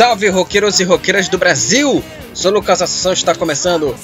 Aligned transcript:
Salve 0.00 0.30
roqueiros 0.30 0.80
e 0.80 0.84
roqueiras 0.84 1.28
do 1.28 1.36
Brasil! 1.36 2.02
Sou 2.32 2.50
Lucas 2.50 2.80
Assunção, 2.80 3.12
está 3.12 3.34
começando 3.34 3.94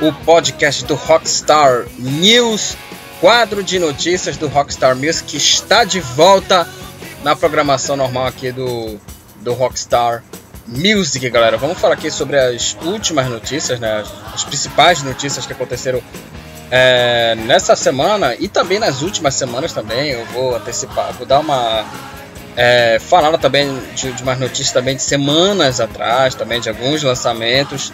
o 0.00 0.10
podcast 0.24 0.82
do 0.86 0.94
Rockstar 0.94 1.84
News, 1.98 2.74
quadro 3.20 3.62
de 3.62 3.78
notícias 3.78 4.38
do 4.38 4.48
Rockstar 4.48 4.96
Music 4.96 5.24
que 5.24 5.36
está 5.36 5.84
de 5.84 6.00
volta 6.00 6.66
na 7.22 7.36
programação 7.36 7.98
normal 7.98 8.28
aqui 8.28 8.50
do, 8.50 8.98
do 9.42 9.52
Rockstar 9.52 10.24
Music, 10.66 11.28
galera. 11.28 11.58
Vamos 11.58 11.78
falar 11.78 11.96
aqui 11.96 12.10
sobre 12.10 12.38
as 12.38 12.74
últimas 12.82 13.28
notícias, 13.28 13.78
né? 13.78 14.02
As, 14.32 14.44
principais 14.44 15.02
notícias 15.02 15.44
que 15.44 15.52
aconteceram 15.52 16.02
é, 16.70 17.34
nessa 17.34 17.76
semana 17.76 18.34
e 18.36 18.48
também 18.48 18.78
nas 18.78 19.02
últimas 19.02 19.34
semanas 19.34 19.74
também. 19.74 20.12
Eu 20.12 20.24
vou 20.32 20.56
antecipar, 20.56 21.12
vou 21.12 21.26
dar 21.26 21.40
uma 21.40 21.84
é, 22.56 22.98
falaram 22.98 23.38
também 23.38 23.68
de, 23.94 24.12
de 24.12 24.22
umas 24.22 24.38
notícias 24.38 24.72
também 24.72 24.96
de 24.96 25.02
semanas 25.02 25.80
atrás, 25.80 26.34
também 26.34 26.60
de 26.60 26.68
alguns 26.68 27.02
lançamentos. 27.02 27.92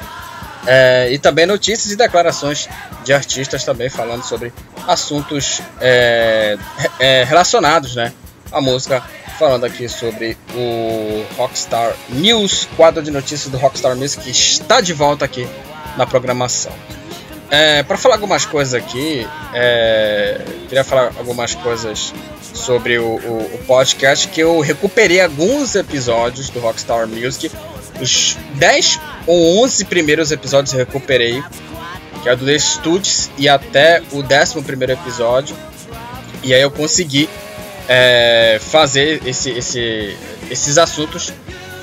É, 0.66 1.08
e 1.10 1.18
também 1.18 1.46
notícias 1.46 1.92
e 1.92 1.96
declarações 1.96 2.68
de 3.04 3.12
artistas 3.12 3.64
também 3.64 3.88
falando 3.88 4.22
sobre 4.22 4.52
assuntos 4.86 5.62
é, 5.80 6.58
é, 6.98 7.24
relacionados 7.24 7.94
né, 7.94 8.12
à 8.52 8.60
música. 8.60 9.02
Falando 9.38 9.64
aqui 9.64 9.88
sobre 9.88 10.36
o 10.52 11.24
Rockstar 11.36 11.94
News, 12.08 12.68
quadro 12.76 13.00
de 13.00 13.10
notícias 13.12 13.48
do 13.52 13.56
Rockstar 13.56 13.94
Music, 13.94 14.20
que 14.24 14.30
está 14.30 14.80
de 14.80 14.92
volta 14.92 15.24
aqui 15.24 15.48
na 15.96 16.04
programação. 16.04 16.72
É, 17.48 17.84
para 17.84 17.96
falar 17.96 18.16
algumas 18.16 18.44
coisas 18.44 18.74
aqui, 18.74 19.26
é, 19.54 20.44
queria 20.68 20.82
falar 20.82 21.12
algumas 21.18 21.54
coisas 21.54 22.12
sobre 22.58 22.98
o, 22.98 23.04
o, 23.04 23.54
o, 23.54 23.58
podcast 23.66 24.28
que 24.28 24.40
eu 24.40 24.60
recuperei 24.60 25.20
alguns 25.20 25.74
episódios 25.74 26.50
do 26.50 26.60
Rockstar 26.60 27.06
Music. 27.06 27.50
Os 28.00 28.36
10 28.54 29.00
ou 29.26 29.64
11 29.64 29.84
primeiros 29.86 30.30
episódios 30.30 30.72
eu 30.72 30.78
recuperei, 30.80 31.42
que 32.22 32.28
é 32.28 32.36
do 32.36 32.44
The 32.44 32.58
Studios, 32.58 33.30
e 33.38 33.48
até 33.48 34.02
o 34.12 34.22
11 34.22 34.92
episódio. 34.92 35.56
E 36.42 36.52
aí 36.52 36.60
eu 36.60 36.70
consegui 36.70 37.28
é, 37.88 38.60
fazer 38.60 39.22
esse, 39.26 39.50
esse, 39.50 40.16
esses 40.50 40.78
assuntos 40.78 41.32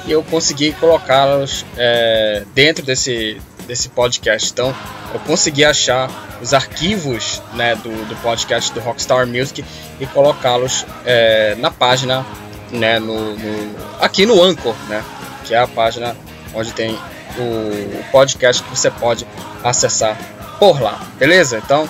e 0.06 0.12
eu 0.12 0.23
consegui 0.23 0.72
colocá-los 0.73 1.66
é, 1.78 2.44
dentro 2.53 2.86
desse, 2.86 3.42
desse 3.68 3.90
podcast. 3.90 4.52
Então, 4.52 4.73
eu 5.16 5.19
consegui 5.21 5.63
achar 5.63 6.09
os 6.41 6.53
arquivos 6.53 7.41
né, 7.53 7.73
do, 7.75 8.05
do 8.05 8.16
podcast 8.17 8.73
do 8.73 8.81
Rockstar 8.81 9.25
Music 9.25 9.63
e 9.97 10.05
colocá-los 10.07 10.85
é, 11.05 11.55
na 11.55 11.72
página, 11.72 12.25
né, 12.69 12.99
no, 12.99 13.33
no, 13.33 13.75
aqui 14.02 14.25
no 14.25 14.44
Anchor, 14.44 14.75
né, 14.89 15.02
que 15.45 15.55
é 15.55 15.57
a 15.57 15.67
página 15.67 16.17
onde 16.53 16.73
tem 16.73 16.99
o, 17.38 17.41
o 17.41 18.05
podcast 18.11 18.61
que 18.61 18.69
você 18.69 18.91
pode 18.91 19.25
acessar 19.63 20.17
por 20.59 20.81
lá, 20.81 21.02
beleza? 21.17 21.61
Então, 21.63 21.89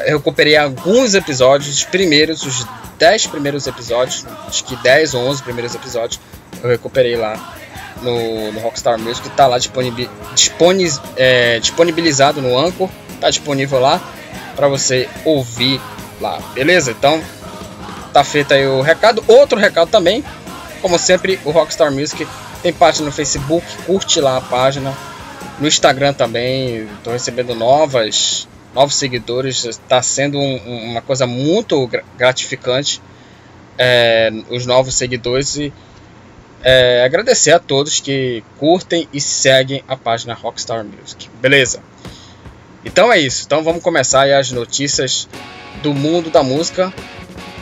eu 0.00 0.18
recuperei 0.18 0.56
alguns 0.56 1.14
episódios, 1.14 1.76
os 1.76 1.84
primeiros, 1.84 2.44
os 2.44 2.66
10 2.98 3.28
primeiros 3.28 3.68
episódios, 3.68 4.26
acho 4.48 4.64
que 4.64 4.74
10 4.74 5.14
ou 5.14 5.28
11 5.28 5.42
primeiros 5.44 5.76
episódios, 5.76 6.20
eu 6.60 6.68
recuperei 6.68 7.14
lá 7.14 7.54
no, 8.02 8.52
no 8.52 8.60
Rockstar 8.60 8.98
Music, 8.98 9.26
está 9.28 9.46
lá 9.46 9.58
é, 11.16 11.60
disponibilizado 11.60 12.40
no 12.40 12.58
Anchor, 12.58 12.88
está 13.14 13.30
disponível 13.30 13.80
lá 13.80 14.00
para 14.56 14.68
você 14.68 15.08
ouvir 15.24 15.80
lá, 16.20 16.38
beleza? 16.54 16.90
Então 16.90 17.22
tá 18.12 18.22
feito 18.22 18.52
aí 18.52 18.66
o 18.66 18.82
recado. 18.82 19.24
Outro 19.26 19.58
recado 19.58 19.90
também, 19.90 20.24
como 20.80 20.98
sempre, 20.98 21.38
o 21.44 21.50
Rockstar 21.50 21.90
Music 21.90 22.26
tem 22.62 22.72
página 22.72 23.06
no 23.06 23.12
Facebook, 23.12 23.66
curte 23.86 24.20
lá 24.20 24.36
a 24.36 24.40
página. 24.40 24.96
No 25.58 25.68
Instagram 25.68 26.12
também, 26.12 26.88
estou 26.96 27.12
recebendo 27.12 27.54
novas, 27.54 28.48
novos 28.74 28.94
seguidores, 28.96 29.64
está 29.64 30.02
sendo 30.02 30.38
um, 30.38 30.90
uma 30.90 31.00
coisa 31.02 31.26
muito 31.26 31.88
gratificante 32.16 33.00
é, 33.78 34.30
os 34.50 34.66
novos 34.66 34.94
seguidores 34.94 35.56
e 35.56 35.72
é, 36.62 37.04
agradecer 37.04 37.52
a 37.52 37.58
todos 37.58 38.00
que 38.00 38.42
curtem 38.58 39.08
e 39.12 39.20
seguem 39.20 39.82
a 39.88 39.96
página 39.96 40.34
Rockstar 40.34 40.84
Music. 40.84 41.28
Beleza? 41.40 41.80
Então 42.84 43.12
é 43.12 43.18
isso. 43.18 43.44
Então 43.46 43.62
vamos 43.62 43.82
começar 43.82 44.30
as 44.32 44.50
notícias 44.50 45.28
do 45.82 45.94
mundo 45.94 46.30
da 46.30 46.42
música, 46.42 46.92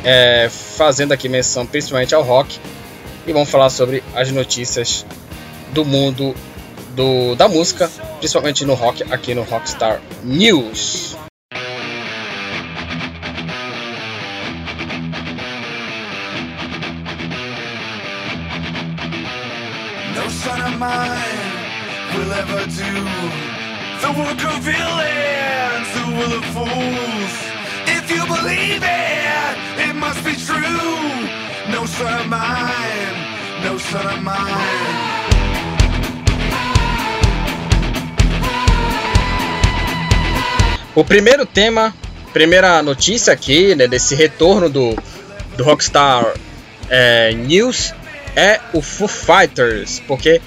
é, 0.05 0.49
fazendo 0.51 1.13
aqui 1.13 1.29
menção 1.29 1.67
principalmente 1.67 2.15
ao 2.15 2.23
rock 2.23 2.59
e 3.27 3.33
vamos 3.33 3.51
falar 3.51 3.71
sobre 3.71 4.03
as 4.15 4.31
notícias 4.31 5.05
do 5.73 5.85
mundo 5.85 6.35
do, 6.95 7.35
da 7.37 7.49
música, 7.49 7.91
principalmente 8.19 8.65
no 8.65 8.75
rock 8.75 9.03
aqui 9.11 9.35
no 9.35 9.43
Rockstar 9.43 10.01
News. 10.23 11.17
Will 22.21 22.33
ever 22.33 22.65
do 22.67 22.93
the 24.05 24.11
work 24.21 24.41
of 24.51 24.57
villains, 24.61 25.89
who 25.97 26.05
will 26.19 26.33
the 26.37 26.43
fools. 26.55 27.33
If 27.97 28.05
you 28.15 28.23
believe 28.35 28.83
it, 28.85 29.55
it 29.87 29.95
must 29.95 30.21
be 30.29 30.35
true. 30.49 31.09
No 31.75 31.87
son 31.87 32.13
of 32.21 32.29
mine, 32.29 33.17
no 33.65 33.79
son 33.79 34.07
of 34.07 34.21
mine. 34.23 35.11
O 40.95 41.05
primeiro 41.05 41.47
tema, 41.47 41.95
primeira 42.35 42.83
notícia 42.83 43.33
aqui, 43.33 43.75
né, 43.75 43.87
desse 43.87 44.15
retorno 44.15 44.69
do, 44.69 44.95
do 45.57 45.65
Rockstar 45.65 46.35
é, 46.91 47.33
News 47.33 47.95
é 48.37 48.61
o 48.75 48.83
Foo 48.83 49.09
Fighters, 49.09 50.03
porque 50.07 50.43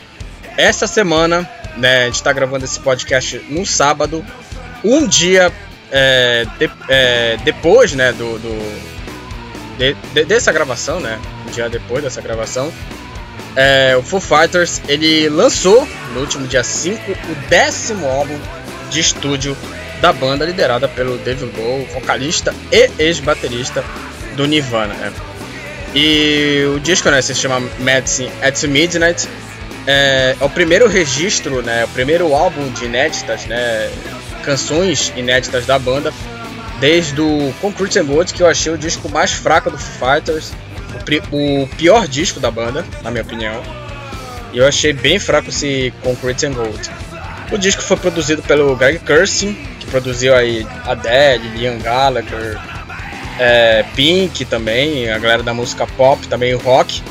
essa 0.58 0.86
semana 0.86 1.50
né, 1.78 2.04
a 2.04 2.06
gente 2.06 2.16
está 2.16 2.32
gravando 2.32 2.66
esse 2.66 2.80
podcast 2.80 3.38
no 3.50 3.66
sábado, 3.66 4.26
um 4.84 5.08
dia 5.08 5.52
é, 5.92 6.46
de, 6.58 6.72
é, 6.90 7.38
depois 7.44 7.94
né, 7.94 8.12
do, 8.12 8.38
do 8.40 8.94
de, 9.78 9.96
de, 10.14 10.26
dessa 10.26 10.52
gravação, 10.52 11.00
né, 11.00 11.20
um 11.48 11.52
dia 11.52 11.70
depois 11.70 12.04
dessa 12.04 12.22
gravação, 12.22 12.72
é, 13.56 13.96
o 13.98 14.02
Foo 14.02 14.20
Fighters 14.20 14.82
ele 14.88 15.30
lançou 15.30 15.88
no 16.14 16.22
último 16.22 16.48
dia 16.48 16.64
5 16.64 17.12
o 17.12 17.50
décimo 17.50 18.08
álbum 18.08 18.38
de 18.90 19.00
estúdio 19.00 19.56
da 20.02 20.12
banda 20.12 20.46
liderada 20.46 20.88
pelo 20.88 21.18
David 21.18 21.52
Bowie, 21.52 21.86
vocalista 21.94 22.54
e 22.72 22.90
ex-baterista 23.00 23.84
do 24.36 24.46
Nirvana. 24.46 24.94
Né? 24.96 25.14
E 25.96 26.64
o 26.76 26.80
disco 26.80 27.10
né, 27.10 27.22
se 27.22 27.36
chama 27.36 27.62
Medicine 27.80 28.32
at 28.42 28.62
Midnight 28.64 29.28
é, 29.88 30.36
é, 30.40 30.44
o 30.44 30.50
primeiro 30.50 30.88
registro, 30.88 31.62
né, 31.62 31.86
o 31.86 31.88
primeiro 31.90 32.34
álbum 32.34 32.72
de 32.72 32.86
inéditas, 32.86 33.46
né, 33.46 33.90
canções 34.44 35.12
inéditas 35.16 35.66
da 35.66 35.78
banda, 35.78 36.14
desde 36.80 37.20
o 37.22 37.54
Concrete 37.62 38.00
and 38.00 38.06
Gold, 38.06 38.34
que 38.34 38.44
eu 38.44 38.48
achei 38.48 38.72
o 38.72 38.78
disco 38.78 39.10
mais 39.10 39.32
fraco 39.32 39.70
do 39.70 39.78
Foo 39.78 40.10
Fighters, 40.10 40.52
o, 41.32 41.64
o 41.64 41.68
pior 41.78 42.08
disco 42.08 42.40
da 42.40 42.52
banda, 42.52 42.86
na 43.02 43.12
minha 43.12 43.24
opinião. 43.24 43.62
E 44.52 44.58
eu 44.58 44.68
achei 44.68 44.94
bem 44.94 45.18
fraco 45.18 45.50
esse 45.50 45.94
Concrete 46.04 46.46
and 46.46 46.54
Gold. 46.54 46.92
O 47.52 47.58
disco 47.58 47.82
foi 47.82 47.98
produzido 47.98 48.42
pelo 48.42 48.76
Greg 48.76 49.00
Kurstin, 49.00 49.54
que 49.80 49.86
produziu 49.88 50.36
aí 50.36 50.66
Adele, 50.86 51.50
Liam 51.58 51.78
Gallagher, 51.80 52.60
é, 53.40 53.84
Pink 53.96 54.46
também, 54.46 55.10
a 55.10 55.18
galera 55.18 55.44
da 55.44 55.54
música 55.54 55.86
pop, 55.86 56.28
também 56.28 56.54
o 56.54 56.58
rock. 56.60 57.02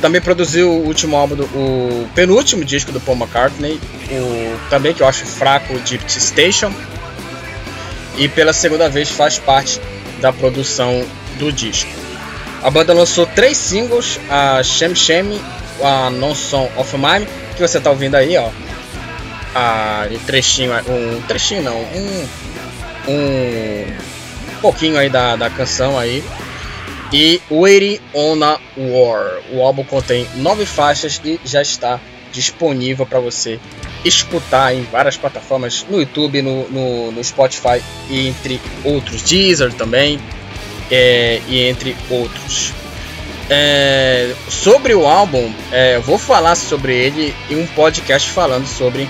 Também 0.00 0.20
produziu 0.20 0.70
o 0.70 0.86
último 0.86 1.16
álbum, 1.16 1.36
do, 1.36 1.44
o 1.44 2.08
penúltimo 2.14 2.64
disco 2.64 2.92
do 2.92 3.00
Paul 3.00 3.16
McCartney, 3.16 3.80
o, 4.10 4.68
também 4.68 4.92
que 4.92 5.02
eu 5.02 5.08
acho 5.08 5.24
fraco, 5.24 5.72
o 5.72 5.86
Gypsy 5.86 6.20
Station. 6.20 6.72
E 8.18 8.28
pela 8.28 8.52
segunda 8.52 8.88
vez 8.88 9.10
faz 9.10 9.38
parte 9.38 9.80
da 10.20 10.32
produção 10.32 11.04
do 11.38 11.50
disco. 11.50 11.90
A 12.62 12.70
banda 12.70 12.92
lançou 12.92 13.26
três 13.26 13.56
singles, 13.56 14.18
a 14.28 14.62
Shem 14.62 14.94
Shem, 14.94 15.40
a 15.82 16.10
Non 16.10 16.34
Song 16.34 16.70
of 16.76 16.96
Mine, 16.96 17.26
que 17.54 17.60
você 17.60 17.78
está 17.78 17.90
ouvindo 17.90 18.16
aí, 18.16 18.36
ó. 18.36 18.50
A, 19.54 20.06
um 20.10 20.18
trechinho, 20.20 20.72
um 20.88 21.22
trechinho 21.22 21.62
não, 21.62 21.78
um, 21.78 22.28
um 23.08 23.86
pouquinho 24.60 24.98
aí 24.98 25.08
da, 25.08 25.36
da 25.36 25.48
canção 25.48 25.98
aí 25.98 26.22
e 27.12 27.40
Waiting 27.50 28.00
on 28.14 28.42
a 28.42 28.58
War. 28.76 29.40
O 29.52 29.62
álbum 29.62 29.84
contém 29.84 30.26
nove 30.36 30.66
faixas 30.66 31.20
e 31.24 31.40
já 31.44 31.62
está 31.62 32.00
disponível 32.32 33.06
para 33.06 33.20
você 33.20 33.58
escutar 34.04 34.74
em 34.74 34.82
várias 34.82 35.16
plataformas, 35.16 35.84
no 35.88 35.98
YouTube, 35.98 36.42
no, 36.42 36.68
no, 36.68 37.12
no 37.12 37.24
Spotify 37.24 37.82
e 38.10 38.28
entre 38.28 38.60
outros, 38.84 39.22
Deezer 39.22 39.72
também, 39.72 40.20
é, 40.90 41.40
e 41.48 41.62
entre 41.62 41.96
outros. 42.10 42.72
É, 43.48 44.34
sobre 44.48 44.94
o 44.94 45.06
álbum, 45.06 45.52
é, 45.70 45.96
eu 45.96 46.02
vou 46.02 46.18
falar 46.18 46.56
sobre 46.56 46.94
ele 46.94 47.34
em 47.48 47.56
um 47.56 47.66
podcast 47.66 48.28
falando 48.30 48.66
sobre 48.66 49.08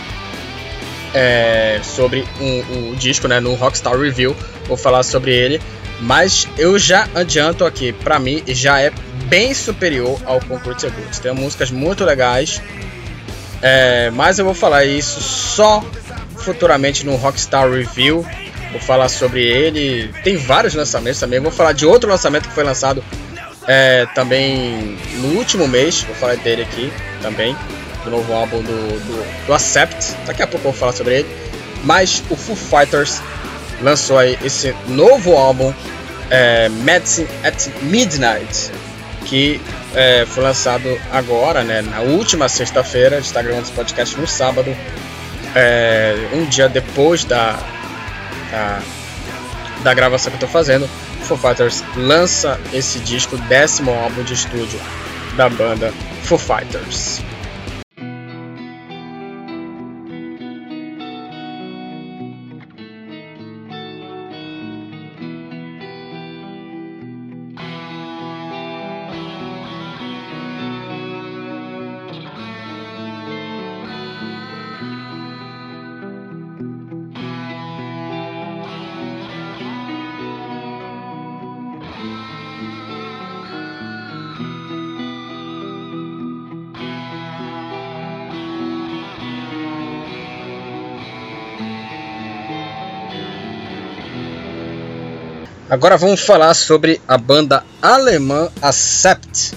é, 1.15 1.81
sobre 1.83 2.25
um, 2.39 2.91
o 2.91 2.97
disco, 2.97 3.27
né, 3.27 3.41
no 3.41 3.55
Rockstar 3.55 3.99
Review. 3.99 4.37
Vou 4.67 4.77
falar 4.77 5.03
sobre 5.03 5.35
ele, 5.35 5.61
mas 6.01 6.47
eu 6.59 6.79
já 6.79 7.09
adianto 7.15 7.65
aqui, 7.65 7.93
para 7.93 8.19
mim 8.19 8.43
já 8.49 8.81
é 8.81 8.93
bem 9.29 9.55
superior 9.55 10.21
ao 10.25 10.41
Concrete 10.41 10.89
Goods. 10.91 11.19
Tem 11.19 11.33
músicas 11.35 11.71
muito 11.71 12.05
legais, 12.05 12.61
é, 13.63 14.11
mas 14.11 14.39
eu 14.39 14.45
vou 14.45 14.55
falar 14.55 14.85
isso 14.85 15.21
só 15.21 15.85
futuramente 16.37 17.05
no 17.05 17.17
Rockstar 17.17 17.71
Review. 17.71 18.25
Vou 18.71 18.81
falar 18.81 19.09
sobre 19.09 19.45
ele. 19.45 20.13
Tem 20.23 20.37
vários 20.37 20.75
lançamentos 20.75 21.19
também. 21.19 21.41
Vou 21.41 21.51
falar 21.51 21.73
de 21.73 21.87
outro 21.87 22.09
lançamento 22.09 22.49
que 22.49 22.55
foi 22.55 22.65
lançado 22.65 23.03
é, 23.67 24.07
também 24.15 24.97
no 25.17 25.39
último 25.39 25.67
mês. 25.67 26.03
Vou 26.03 26.15
falar 26.15 26.37
dele 26.37 26.63
aqui 26.63 26.93
também. 27.23 27.57
Do 28.05 28.11
novo 28.11 28.33
álbum 28.33 28.63
do, 28.63 28.73
do, 28.73 29.47
do 29.47 29.55
Accept. 29.55 30.15
Daqui 30.27 30.43
a 30.43 30.47
pouco 30.47 30.69
eu 30.69 30.73
vou 30.73 30.79
falar 30.79 30.93
sobre 30.93 31.21
ele. 31.21 31.29
Mas 31.83 32.23
o 32.31 32.37
Foo 32.37 32.57
Fighters 32.57 33.21
lançou 33.83 34.19
aí 34.19 34.39
esse 34.43 34.75
novo 34.89 35.37
álbum, 35.37 35.73
é, 36.31 36.69
Medicine 36.69 37.29
at 37.45 37.69
Midnight, 37.83 38.71
que 39.25 39.61
é, 39.95 40.25
foi 40.27 40.43
lançado 40.43 41.01
agora, 41.13 41.63
né, 41.63 41.83
na 41.83 42.01
última 42.01 42.49
sexta-feira. 42.49 43.19
Está 43.19 43.43
gravando 43.43 43.65
esse 43.65 43.73
podcast 43.73 44.19
no 44.19 44.27
sábado, 44.27 44.75
é, 45.55 46.15
um 46.33 46.45
dia 46.45 46.69
depois 46.69 47.25
da, 47.25 47.59
da, 48.51 48.83
da 49.83 49.95
gravação 49.95 50.31
que 50.31 50.37
eu 50.37 50.47
estou 50.47 50.49
fazendo. 50.49 50.89
Foo 51.23 51.37
Fighters 51.37 51.83
lança 51.97 52.61
esse 52.73 53.01
disco, 53.01 53.37
décimo 53.37 53.91
álbum 53.93 54.23
de 54.23 54.35
estúdio 54.35 54.81
da 55.37 55.49
banda 55.49 55.93
Foo 56.23 56.39
Fighters. 56.39 57.21
Agora 95.69 95.97
vamos 95.97 96.21
falar 96.21 96.55
sobre 96.55 97.01
a 97.09 97.19
banda 97.19 97.65
alemã 97.83 98.49
Accept, 98.63 99.53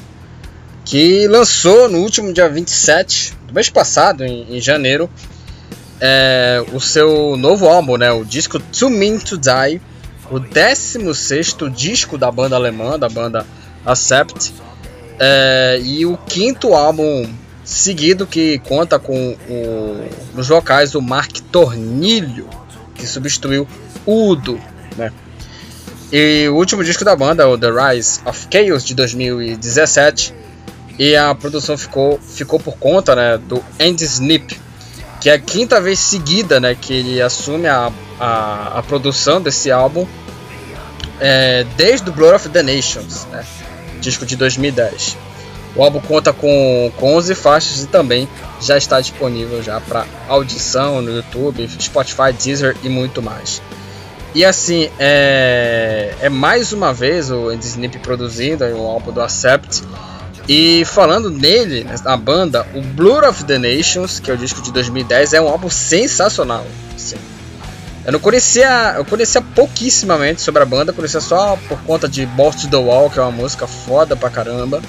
que 0.84 1.28
lançou 1.28 1.88
no 1.88 2.00
último 2.00 2.34
dia 2.34 2.50
27 2.50 3.36
do 3.46 3.54
mês 3.54 3.70
passado, 3.70 4.26
em, 4.26 4.58
em 4.58 4.60
janeiro, 4.60 5.08
é, 6.02 6.66
o 6.74 6.80
seu 6.80 7.38
novo 7.38 7.68
álbum, 7.68 7.96
né, 7.96 8.12
o 8.12 8.26
disco 8.26 8.60
To 8.60 8.90
Mean 8.90 9.20
to 9.20 9.38
Die, 9.38 9.80
o 10.32 10.40
16 10.40 11.56
disco 11.72 12.18
da 12.18 12.32
banda 12.32 12.56
alemã, 12.56 12.98
da 12.98 13.08
banda 13.08 13.46
Accept, 13.86 14.52
é, 15.20 15.80
e 15.80 16.08
o 16.08 16.18
quinto 16.18 16.74
álbum 16.74 17.32
seguido 17.64 18.26
que 18.26 18.58
conta 18.68 18.98
com 18.98 19.38
o, 19.48 20.10
nos 20.34 20.48
vocais 20.48 20.96
o 20.96 21.02
Mark 21.04 21.38
Tornilho, 21.52 22.50
que 22.96 23.06
substituiu 23.06 23.68
Udo, 24.08 24.60
né? 24.98 25.14
E 26.12 26.48
o 26.50 26.56
último 26.56 26.84
disco 26.84 27.06
da 27.06 27.16
banda, 27.16 27.48
o 27.48 27.58
The 27.58 27.70
Rise 27.70 28.20
of 28.26 28.48
Chaos 28.52 28.84
de 28.84 28.96
2017, 28.96 30.34
e 30.98 31.16
a 31.16 31.34
produção 31.36 31.78
ficou, 31.78 32.20
ficou 32.20 32.60
por 32.60 32.78
conta 32.78 33.16
né, 33.16 33.38
do 33.38 33.64
Andy 33.80 34.04
Snip, 34.04 34.60
que 35.22 35.30
é 35.30 35.34
a 35.34 35.40
quinta 35.40 35.80
vez 35.80 36.00
seguida 36.00 36.60
né, 36.60 36.76
que 36.76 36.94
ele 36.94 37.22
assume 37.22 37.68
a, 37.68 37.92
a, 38.20 38.80
a 38.80 38.84
produção 38.84 39.42
desse 39.42 39.72
álbum 39.72 40.08
é, 41.20 41.66
desde 41.78 42.10
o 42.10 42.14
Blood 42.14 42.36
of 42.36 42.50
the 42.50 42.64
Nations, 42.64 43.26
né, 43.32 43.46
disco 44.02 44.26
de 44.26 44.36
2010. 44.36 45.18
O 45.76 45.84
álbum 45.84 46.00
conta 46.00 46.34
com, 46.34 46.92
com 46.98 47.16
11 47.16 47.36
faixas 47.36 47.84
e 47.84 47.88
também 47.88 48.28
já 48.60 48.76
está 48.76 49.00
disponível 49.00 49.62
já 49.62 49.80
para 49.80 50.06
audição 50.28 51.02
no 51.02 51.16
YouTube, 51.16 51.70
Spotify, 51.80 52.34
Deezer 52.34 52.76
e 52.84 52.90
muito 52.90 53.22
mais. 53.22 53.62
E 54.34 54.46
assim, 54.46 54.90
é, 55.00 56.14
é 56.22 56.30
mais 56.30 56.72
uma 56.72 56.94
vez 56.94 57.31
o 57.31 57.50
Andy 57.50 57.66
Snip 57.66 57.98
produzindo 58.00 58.64
o 58.64 58.86
álbum 58.86 59.12
do 59.12 59.22
Accept. 59.22 59.84
E 60.48 60.84
falando 60.86 61.30
nele, 61.30 61.86
na 62.04 62.18
banda, 62.18 62.66
o 62.74 62.81
Blood 62.81 63.28
of 63.28 63.44
the 63.46 63.58
Nations, 63.58 64.20
que 64.20 64.31
é 64.31 64.34
o 64.34 64.38
disco 64.38 64.62
de 64.62 64.72
2010, 64.72 65.34
é 65.34 65.42
um 65.42 65.48
álbum 65.48 65.70
sensacional. 65.70 66.66
Assim. 66.96 67.18
Eu 68.06 68.14
não 68.14 68.20
conhecia, 68.20 68.96
eu 68.98 69.06
conhecia 69.06 69.42
pouquíssimamente 69.42 70.42
sobre 70.42 70.64
a 70.64 70.66
banda, 70.66 70.94
conhecia 70.94 71.22
só 71.22 71.58
por 71.68 71.80
conta 71.84 72.08
de 72.08 72.26
Boss 72.26 72.56
to 72.56 72.68
the 72.68 72.78
Wall, 72.78 73.10
que 73.10 73.20
é 73.20 73.22
uma 73.22 73.31
música 73.31 73.68
foda 73.68 74.16
pra 74.16 74.30
caramba. 74.30 74.81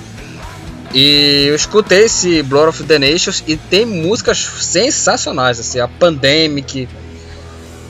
E 0.94 1.46
eu 1.48 1.54
escutei 1.54 2.04
esse 2.04 2.42
Blood 2.42 2.68
of 2.68 2.84
the 2.84 2.98
Nations 2.98 3.44
e 3.46 3.56
tem 3.56 3.84
músicas 3.84 4.38
sensacionais, 4.38 5.60
assim, 5.60 5.78
a 5.78 5.86
Pandemic, 5.86 6.88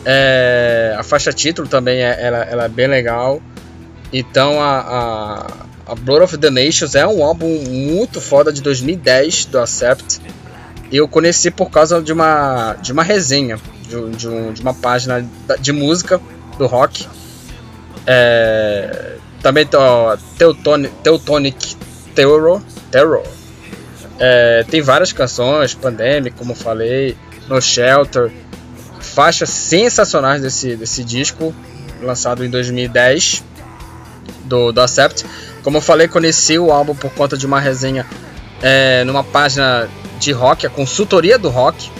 é, 0.04 0.95
a 0.99 1.02
faixa 1.02 1.33
título 1.33 1.69
também 1.69 2.02
é, 2.02 2.16
ela, 2.21 2.38
ela 2.38 2.64
é 2.64 2.69
bem 2.69 2.87
legal. 2.87 3.40
Então 4.12 4.61
a, 4.61 4.80
a, 4.80 5.92
a, 5.92 5.95
Blood 5.95 6.25
of 6.25 6.38
the 6.38 6.50
Nations 6.50 6.95
é 6.95 7.07
um 7.07 7.25
álbum 7.25 7.49
muito 7.69 8.21
foda 8.21 8.52
de 8.52 8.62
2010 8.62 9.47
do 9.47 9.59
Accept. 9.59 10.21
Eu 10.90 11.07
conheci 11.07 11.50
por 11.50 11.71
causa 11.71 12.02
de 12.02 12.12
uma, 12.12 12.75
de 12.75 12.92
uma 12.92 13.02
resenha, 13.02 13.59
de, 13.88 14.11
de, 14.16 14.28
um, 14.28 14.52
de 14.52 14.61
uma 14.61 14.75
página 14.75 15.25
de 15.61 15.73
música 15.73 16.21
do 16.59 16.66
rock. 16.66 17.07
É, 18.07 19.16
também 19.40 19.69
ó, 19.75 20.16
Teutonic, 20.37 20.92
Teutonic 21.02 21.76
Terror. 22.14 22.61
É, 24.19 24.64
tem 24.69 24.83
várias 24.83 25.12
canções, 25.12 25.75
Pandemic, 25.75 26.37
como 26.37 26.54
falei, 26.54 27.16
No 27.49 27.61
Shelter 27.61 28.33
faixas 29.00 29.50
sensacionais 29.50 30.42
desse, 30.42 30.76
desse 30.76 31.02
disco, 31.02 31.54
lançado 32.00 32.45
em 32.45 32.50
2010, 32.50 33.42
do, 34.45 34.73
do 34.73 34.80
Accept. 34.80 35.25
Como 35.62 35.76
eu 35.76 35.80
falei, 35.80 36.09
conheci 36.09 36.59
o 36.59 36.71
álbum 36.71 36.95
por 36.95 37.11
conta 37.12 37.37
de 37.37 37.47
uma 37.47 37.61
resenha 37.61 38.07
é, 38.62 39.04
numa 39.04 39.25
página 39.25 39.88
de 40.19 40.33
rock, 40.33 40.66
a 40.66 40.71
consultoria 40.71 41.38
do 41.38 41.49
rock. 41.49 41.90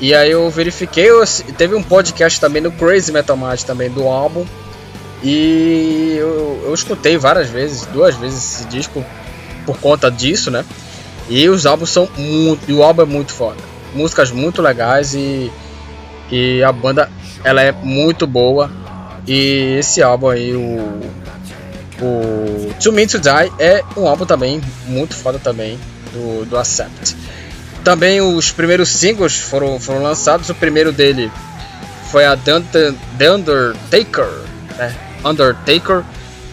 E 0.00 0.14
aí 0.14 0.30
eu 0.30 0.50
verifiquei, 0.50 1.08
eu, 1.08 1.22
teve 1.56 1.74
um 1.74 1.82
podcast 1.82 2.40
também 2.40 2.60
no 2.60 2.72
Crazy 2.72 3.12
Metal 3.12 3.36
Mind 3.36 3.62
também 3.62 3.90
do 3.90 4.06
álbum. 4.08 4.44
E 5.22 6.16
eu, 6.18 6.62
eu 6.64 6.74
escutei 6.74 7.16
várias 7.16 7.48
vezes, 7.48 7.86
duas 7.86 8.16
vezes 8.16 8.54
esse 8.54 8.64
disco 8.64 9.04
por 9.64 9.78
conta 9.78 10.10
disso, 10.10 10.50
né? 10.50 10.64
E 11.28 11.48
os 11.48 11.66
álbuns 11.66 11.90
são 11.90 12.08
muito. 12.16 12.72
O 12.72 12.82
álbum 12.82 13.02
é 13.02 13.04
muito 13.04 13.32
foda. 13.32 13.58
Músicas 13.94 14.32
muito 14.32 14.60
legais 14.60 15.14
e 15.14 15.52
e 16.30 16.62
a 16.62 16.72
banda 16.72 17.10
ela 17.44 17.62
é 17.62 17.72
muito 17.72 18.26
boa. 18.26 18.70
E 19.26 19.76
esse 19.78 20.02
álbum 20.02 20.28
aí, 20.28 20.54
o, 20.54 21.00
o 22.00 22.74
To 22.82 22.92
Me 22.92 23.06
To 23.06 23.18
Die, 23.18 23.52
é 23.58 23.82
um 23.96 24.06
álbum 24.06 24.26
também 24.26 24.60
muito 24.86 25.14
foda 25.14 25.38
também 25.38 25.78
do, 26.12 26.44
do 26.44 26.58
Accept. 26.58 27.16
Também 27.84 28.20
os 28.20 28.50
primeiros 28.50 28.88
singles 28.88 29.36
foram, 29.36 29.78
foram 29.78 30.02
lançados. 30.02 30.48
O 30.48 30.54
primeiro 30.54 30.92
dele 30.92 31.30
foi 32.10 32.24
a 32.24 32.36
The, 32.36 32.62
The 33.18 33.32
Undertaker, 33.32 34.28
né? 34.76 34.94
Undertaker. 35.24 36.02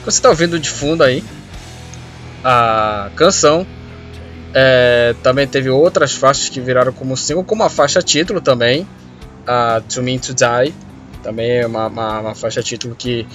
Você 0.05 0.17
está 0.17 0.29
ouvindo 0.29 0.59
de 0.59 0.69
fundo 0.69 1.03
aí 1.03 1.23
a 2.43 3.09
canção. 3.15 3.65
É, 4.53 5.13
também 5.21 5.47
teve 5.47 5.69
outras 5.69 6.13
faixas 6.13 6.49
que 6.49 6.59
viraram 6.59 6.91
como 6.91 7.15
single, 7.15 7.43
como 7.43 7.63
a 7.63 7.69
faixa 7.69 8.01
título 8.01 8.41
também, 8.41 8.87
a 9.45 9.81
To 9.81 10.01
Me 10.01 10.19
To 10.19 10.33
Die, 10.33 10.73
também 11.21 11.51
é 11.59 11.67
uma, 11.67 11.87
uma, 11.87 12.19
uma, 12.19 12.35
faixa 12.35 12.63
título 12.63 12.95
que 12.95 13.27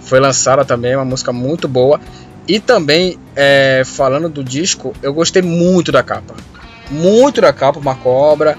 foi 0.00 0.20
lançada 0.20 0.64
também, 0.64 0.94
uma 0.94 1.04
música 1.04 1.32
muito 1.32 1.66
boa. 1.66 2.00
E 2.46 2.58
também, 2.58 3.18
é, 3.36 3.82
falando 3.84 4.28
do 4.28 4.42
disco, 4.42 4.92
eu 5.02 5.14
gostei 5.14 5.42
muito 5.42 5.92
da 5.92 6.02
capa. 6.02 6.34
Muito 6.90 7.40
da 7.40 7.52
capa, 7.52 7.78
uma 7.78 7.94
cobra. 7.94 8.58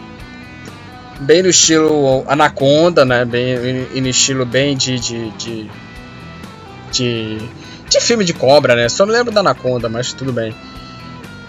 Bem 1.20 1.44
no 1.44 1.50
estilo 1.50 2.24
Anaconda, 2.28 3.06
né? 3.06 3.26
Bem, 3.26 3.58
no 4.02 4.08
estilo 4.08 4.46
bem 4.46 4.76
de, 4.76 5.00
de, 5.00 5.30
de, 5.32 5.72
de, 6.92 7.38
de 7.90 8.02
filme 8.02 8.24
de 8.24 8.34
cobra, 8.34 8.76
né? 8.76 8.90
Só 8.90 9.06
não 9.06 9.14
lembro 9.14 9.32
da 9.32 9.42
Anaconda, 9.42 9.90
mas 9.90 10.14
tudo 10.14 10.32
bem. 10.32 10.56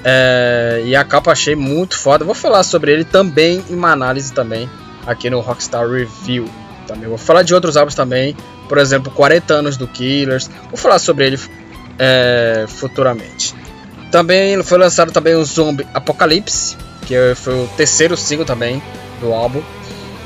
É, 0.05 0.83
e 0.85 0.95
a 0.95 1.05
capa 1.05 1.33
achei 1.33 1.55
muito 1.55 1.97
foda. 1.97 2.25
Vou 2.25 2.35
falar 2.35 2.65
sobre 2.65 2.93
ele 2.93 3.05
também 3.05 3.65
em 3.71 3.75
uma 3.75 3.93
análise 3.93 4.33
também 4.33 4.69
aqui 5.07 5.31
no 5.31 5.41
Rockstar 5.41 5.89
Review. 5.89 6.49
Também 6.87 7.09
vou 7.09 7.19
falar 7.19 7.43
de 7.43 7.55
outros 7.55 7.77
álbuns 7.77 7.95
também, 7.95 8.37
por 8.69 8.79
exemplo, 8.79 9.11
40 9.13 9.55
anos 9.55 9.77
do 9.77 9.87
Killers. 9.87 10.51
Vou 10.69 10.77
falar 10.77 10.99
sobre 10.99 11.27
ele 11.27 11.41
é, 11.99 12.67
futuramente. 12.69 13.55
Também 14.11 14.63
foi 14.63 14.79
lançado 14.79 15.11
também 15.11 15.35
o 15.35 15.45
Zombie 15.45 15.87
Apocalypse, 15.95 16.77
que 17.07 17.15
foi 17.35 17.55
o 17.55 17.69
terceiro 17.77 18.17
single 18.17 18.45
também 18.45 18.83
do 19.21 19.33
álbum. 19.33 19.63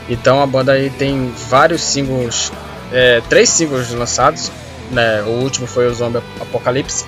Então 0.08 0.42
a 0.42 0.47
banda 0.47 0.73
aí 0.73 0.90
tem 0.90 1.32
vários 1.49 1.82
singles, 1.82 2.52
é, 2.92 3.23
três 3.28 3.49
singles 3.49 3.90
lançados. 3.90 4.50
Né? 4.90 5.23
O 5.23 5.42
último 5.42 5.66
foi 5.66 5.87
o 5.87 5.94
Zombie 5.94 6.23
Apocalypse, 6.40 7.04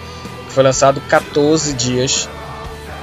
que 0.46 0.52
foi 0.52 0.62
lançado 0.62 1.00
14 1.02 1.72
dias 1.74 2.28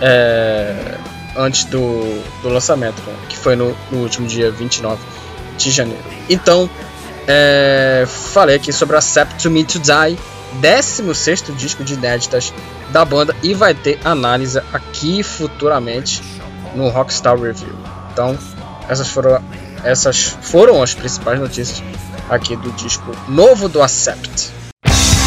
é, 0.02 0.98
antes 1.38 1.66
do, 1.66 2.22
do 2.42 2.50
lançamento, 2.50 3.02
né? 3.02 3.16
que 3.30 3.38
foi 3.38 3.56
no, 3.56 3.76
no, 3.92 4.00
último 4.00 4.28
dia 4.28 4.52
29 4.52 5.02
de 5.58 5.72
janeiro. 5.72 6.04
Então, 6.30 6.70
é, 7.28 8.06
falei 8.08 8.56
aqui 8.56 8.74
sobre 8.74 8.96
a 8.96 9.00
Accept 9.00 9.42
to 9.42 9.52
Me 9.52 9.64
to 9.64 9.80
Die, 9.80 10.18
16 10.60 11.44
disco 11.56 11.84
de 11.84 11.94
inéditas 11.94 12.54
da 12.92 13.06
banda, 13.06 13.36
e 13.44 13.54
vai 13.54 13.74
ter 13.74 14.00
análise 14.04 14.60
aqui 14.74 15.22
futuramente 15.22 16.22
no 16.76 16.90
Rockstar 16.90 17.40
Review. 17.40 17.76
Então, 18.12 18.38
essas 18.90 19.08
foram, 19.08 19.42
essas 19.84 20.36
foram 20.42 20.82
as 20.82 20.94
principais 20.94 21.40
notícias 21.40 21.84
aqui 22.30 22.56
do 22.56 22.72
disco 22.72 23.12
novo 23.28 23.70
do 23.70 23.82
Accept. 23.82 24.52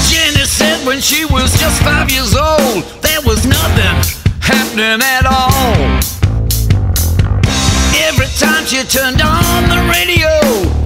Jenny 0.09 0.45
said 0.45 0.85
when 0.85 1.00
she 1.00 1.25
was 1.25 1.52
just 1.52 1.83
five 1.83 2.11
years 2.11 2.35
old, 2.35 2.85
there 3.00 3.21
was 3.25 3.45
nothing 3.45 4.20
happening 4.50 5.00
at 5.16 5.25
all. 5.26 5.78
Every 8.09 8.30
time 8.42 8.66
she 8.66 8.83
turned 8.85 9.23
on 9.23 9.61
the 9.71 9.80
radio, 9.95 10.33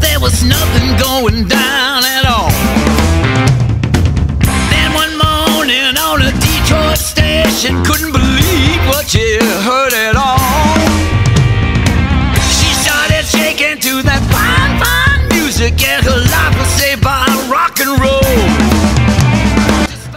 there 0.04 0.20
was 0.20 0.44
nothing 0.44 0.88
going 1.00 1.48
down 1.48 2.04
at 2.04 2.24
all. 2.28 2.52
Then 4.72 4.88
one 4.92 5.14
morning 5.16 5.96
on 5.96 6.20
a 6.22 6.32
Detroit 6.44 6.98
station, 6.98 7.82
couldn't 7.84 8.12
believe 8.12 8.80
what 8.90 9.08
she 9.08 9.38
heard 9.68 9.94
at 9.94 10.16
all. 10.16 10.76
She 12.56 12.70
started 12.84 13.24
shaking 13.24 13.80
to 13.86 14.02
that 14.08 14.22
fine, 14.32 14.72
fine 14.82 15.22
music, 15.32 15.74
and 15.82 16.04
her 16.04 16.20
life 16.34 16.54
was 16.60 16.70
saved 16.80 17.02
by 17.02 17.24
rock 17.48 17.80
and 17.80 17.92
roll. 18.00 18.34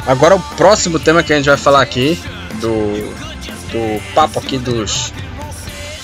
Agora 0.06 0.36
o 0.36 0.40
próximo 0.56 1.00
tema 1.00 1.22
que 1.22 1.34
a 1.34 1.36
gente 1.36 1.48
vai 1.50 1.58
falar 1.58 1.82
aqui 1.82 2.18
do 2.62 3.27
do 3.78 4.14
papo 4.14 4.40
aqui 4.40 4.58
dos 4.58 5.14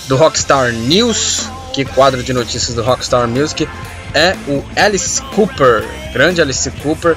do 0.06 0.16
Rockstar 0.16 0.72
News, 0.72 1.48
que 1.72 1.84
quadro 1.84 2.22
de 2.22 2.32
notícias 2.32 2.74
do 2.74 2.82
Rockstar 2.82 3.26
Music, 3.26 3.68
é 4.12 4.36
o 4.46 4.62
Alice 4.76 5.20
Cooper, 5.34 5.82
grande 6.12 6.40
Alice 6.40 6.70
Cooper, 6.82 7.16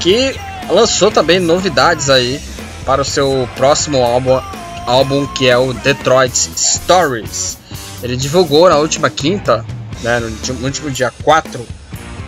que 0.00 0.34
lançou 0.70 1.10
também 1.10 1.40
novidades 1.40 2.08
aí 2.08 2.40
para 2.86 3.02
o 3.02 3.04
seu 3.04 3.48
próximo 3.56 4.02
álbum, 4.02 4.40
álbum 4.86 5.26
que 5.26 5.48
é 5.48 5.58
o 5.58 5.74
Detroit 5.74 6.32
Stories. 6.32 7.58
Ele 8.02 8.16
divulgou 8.16 8.68
na 8.68 8.76
última 8.76 9.10
quinta, 9.10 9.64
né, 10.02 10.20
no 10.20 10.64
último 10.64 10.90
dia 10.90 11.12
4, 11.22 11.66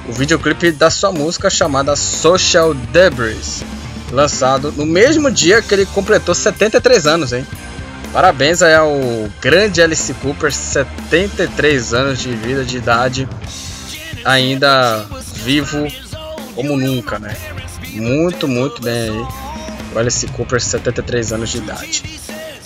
o 0.08 0.12
videoclipe 0.12 0.72
da 0.72 0.90
sua 0.90 1.12
música 1.12 1.48
chamada 1.48 1.94
Social 1.94 2.74
Debris 2.74 3.62
lançado 4.12 4.72
no 4.72 4.84
mesmo 4.84 5.30
dia 5.30 5.62
que 5.62 5.72
ele 5.72 5.86
completou 5.86 6.34
73 6.34 7.06
anos, 7.06 7.32
hein? 7.32 7.46
Parabéns 8.12 8.60
aí 8.62 8.74
ao 8.74 8.98
grande 9.40 9.80
Alice 9.80 10.12
Cooper, 10.14 10.52
73 10.52 11.94
anos 11.94 12.18
de 12.18 12.32
vida, 12.32 12.64
de 12.64 12.76
idade, 12.76 13.28
ainda 14.24 15.06
vivo 15.34 15.86
como 16.54 16.76
nunca, 16.76 17.18
né? 17.18 17.36
Muito, 17.92 18.48
muito 18.48 18.82
bem 18.82 19.10
aí. 19.10 19.26
O 19.94 19.98
Alice 19.98 20.26
Cooper, 20.28 20.60
73 20.60 21.32
anos 21.32 21.50
de 21.50 21.58
idade. 21.58 22.02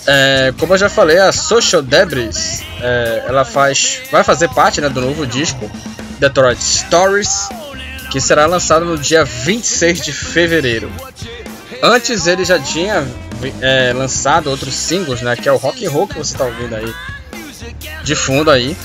É, 0.07 0.53
como 0.59 0.73
eu 0.73 0.77
já 0.77 0.89
falei, 0.89 1.17
a 1.17 1.31
Social 1.31 1.81
Debris, 1.81 2.61
é, 2.79 3.23
ela 3.27 3.43
faz, 3.43 4.01
vai 4.11 4.23
fazer 4.23 4.49
parte 4.49 4.79
né, 4.79 4.87
do 4.87 5.01
novo 5.01 5.25
disco 5.25 5.69
Detroit 6.19 6.61
Stories, 6.61 7.49
que 8.11 8.21
será 8.21 8.45
lançado 8.45 8.85
no 8.85 8.97
dia 8.97 9.25
26 9.25 10.01
de 10.01 10.13
fevereiro. 10.13 10.91
Antes 11.85 12.25
ele 12.25 12.43
já 12.43 12.57
tinha 12.57 13.07
é, 13.61 13.93
lançado 13.93 14.49
outros 14.49 14.73
singles, 14.73 15.21
né? 15.21 15.35
Que 15.35 15.47
é 15.47 15.51
o 15.51 15.57
Rock 15.57 15.85
and 15.85 15.91
Roll 15.91 16.07
que 16.07 16.17
você 16.17 16.33
está 16.33 16.43
ouvindo 16.43 16.73
aí 16.73 16.91
de 18.03 18.15
fundo 18.15 18.49
aí. 18.49 18.75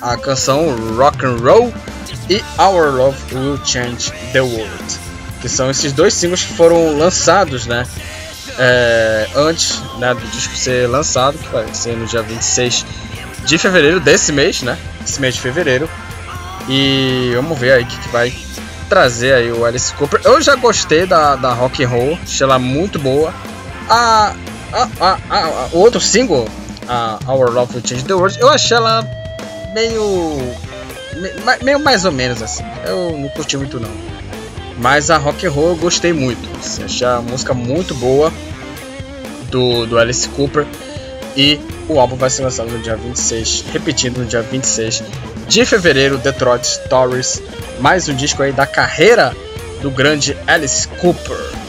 A 0.00 0.16
canção 0.16 0.74
Rock 0.96 1.24
and 1.24 1.36
Roll 1.36 1.72
e 2.28 2.42
Our 2.60 2.90
Love 2.90 3.16
Will 3.32 3.64
Change 3.64 4.12
the 4.32 4.40
World. 4.40 4.98
Que 5.40 5.48
são 5.48 5.70
esses 5.70 5.92
dois 5.92 6.14
singles 6.14 6.42
que 6.42 6.54
foram 6.54 6.98
lançados, 6.98 7.64
né? 7.66 7.86
É, 8.58 9.28
antes 9.36 9.80
né, 9.98 10.12
do 10.14 10.26
disco 10.32 10.56
ser 10.56 10.88
lançado, 10.88 11.38
que 11.38 11.48
vai 11.48 11.72
ser 11.72 11.96
no 11.96 12.06
dia 12.06 12.22
26 12.22 12.84
de 13.46 13.56
fevereiro 13.56 14.00
desse 14.00 14.32
mês, 14.32 14.62
né? 14.62 14.76
Esse 15.06 15.20
mês 15.20 15.36
de 15.36 15.40
fevereiro. 15.40 15.88
E 16.68 17.30
vamos 17.36 17.56
ver 17.56 17.74
aí 17.74 17.84
o 17.84 17.86
que, 17.86 17.98
que 18.00 18.08
vai 18.08 18.34
trazer 18.88 19.34
aí 19.34 19.52
o 19.52 19.64
Alice 19.64 19.92
Cooper. 19.94 20.20
Eu 20.24 20.40
já 20.40 20.54
gostei 20.56 21.06
da, 21.06 21.36
da 21.36 21.52
Rock 21.52 21.84
and 21.84 21.88
Roll, 21.88 22.18
achei 22.22 22.44
ela 22.44 22.58
muito 22.58 22.98
boa. 22.98 23.32
A, 23.88 24.34
a, 24.72 24.88
a, 25.00 25.18
a, 25.30 25.68
o 25.72 25.78
outro 25.78 26.00
single, 26.00 26.48
a 26.88 27.18
Our 27.26 27.50
Love 27.50 27.74
Will 27.74 27.86
Change 27.86 28.04
the 28.04 28.14
World, 28.14 28.38
eu 28.40 28.48
achei 28.48 28.76
ela 28.76 29.06
meio, 29.74 30.36
meio 31.62 31.80
mais 31.80 32.04
ou 32.04 32.12
menos 32.12 32.42
assim. 32.42 32.64
Eu 32.86 33.18
não 33.18 33.28
curti 33.30 33.56
muito 33.56 33.80
não. 33.80 33.90
Mas 34.78 35.10
a 35.10 35.16
Rock 35.16 35.46
and 35.46 35.50
Roll 35.50 35.70
eu 35.70 35.76
gostei 35.76 36.12
muito. 36.12 36.48
Assim, 36.58 36.84
achei 36.84 37.06
a 37.06 37.20
música 37.20 37.54
muito 37.54 37.94
boa 37.94 38.32
do, 39.50 39.86
do 39.86 39.98
Alice 39.98 40.28
Cooper. 40.30 40.66
E 41.36 41.60
o 41.88 41.98
álbum 41.98 42.16
vai 42.16 42.30
ser 42.30 42.42
lançado 42.42 42.70
no 42.70 42.78
dia 42.78 42.96
26, 42.96 43.64
repetindo 43.72 44.18
no 44.18 44.24
dia 44.24 44.42
26 44.42 45.02
de 45.48 45.64
fevereiro, 45.64 46.18
Detroit 46.18 46.64
Stories, 46.64 47.42
mais 47.80 48.08
um 48.08 48.14
disco 48.14 48.42
aí 48.42 48.52
da 48.52 48.66
carreira 48.66 49.34
do 49.80 49.90
grande 49.90 50.36
Alice 50.46 50.88
Cooper. 50.88 51.63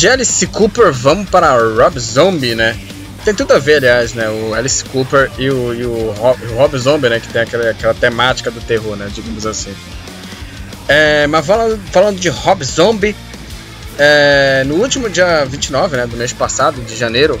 De 0.00 0.08
Alice 0.08 0.46
Cooper, 0.46 0.90
vamos 0.94 1.28
para 1.28 1.52
Rob 1.52 2.00
Zombie, 2.00 2.54
né? 2.54 2.74
Tem 3.22 3.34
tudo 3.34 3.52
a 3.52 3.58
ver, 3.58 3.76
aliás, 3.76 4.14
né? 4.14 4.30
O 4.30 4.54
Alice 4.54 4.82
Cooper 4.82 5.30
e 5.36 5.50
o, 5.50 5.74
e 5.74 5.84
o, 5.84 6.12
Rob, 6.12 6.42
o 6.42 6.54
Rob 6.54 6.78
Zombie, 6.78 7.10
né? 7.10 7.20
Que 7.20 7.28
tem 7.28 7.42
aquela, 7.42 7.68
aquela 7.68 7.92
temática 7.92 8.50
do 8.50 8.62
terror, 8.62 8.96
né? 8.96 9.10
Digamos 9.12 9.44
assim. 9.44 9.74
É, 10.88 11.26
mas 11.26 11.44
falando, 11.44 11.78
falando 11.92 12.18
de 12.18 12.30
Rob 12.30 12.64
Zombie, 12.64 13.14
é, 13.98 14.64
no 14.66 14.76
último 14.76 15.10
dia 15.10 15.44
29 15.44 15.98
né, 15.98 16.06
do 16.06 16.16
mês 16.16 16.32
passado, 16.32 16.80
de 16.80 16.96
janeiro, 16.96 17.38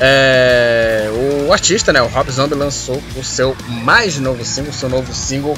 é, 0.00 1.08
o 1.46 1.52
artista, 1.52 1.92
né, 1.92 2.02
o 2.02 2.08
Rob 2.08 2.28
Zombie, 2.32 2.56
lançou 2.56 3.00
o 3.14 3.22
seu 3.22 3.56
mais 3.68 4.18
novo 4.18 4.44
single, 4.44 4.72
seu 4.72 4.88
novo 4.88 5.14
single 5.14 5.56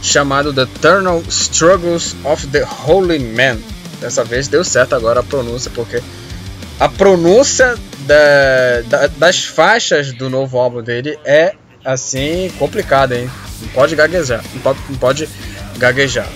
chamado 0.00 0.50
The 0.50 0.62
Eternal 0.62 1.22
Struggles 1.28 2.16
of 2.24 2.46
the 2.46 2.66
Holy 2.86 3.18
Man. 3.18 3.58
Dessa 4.00 4.24
vez 4.24 4.48
deu 4.48 4.64
certo 4.64 4.94
agora 4.94 5.20
a 5.20 5.22
pronúncia, 5.22 5.70
porque 5.74 6.02
a 6.78 6.88
pronúncia 6.88 7.76
da, 8.00 8.82
da, 8.86 9.06
das 9.08 9.44
faixas 9.44 10.12
do 10.12 10.30
novo 10.30 10.58
álbum 10.58 10.82
dele 10.82 11.18
é 11.24 11.54
assim 11.84 12.50
complicada, 12.58 13.16
hein? 13.16 13.30
Não 13.60 13.68
pode 13.68 13.96
gaguejar, 13.96 14.42
não 14.54 14.60
pode, 14.60 14.78
não 14.88 14.96
pode 14.96 15.28
gaguejar. 15.76 16.28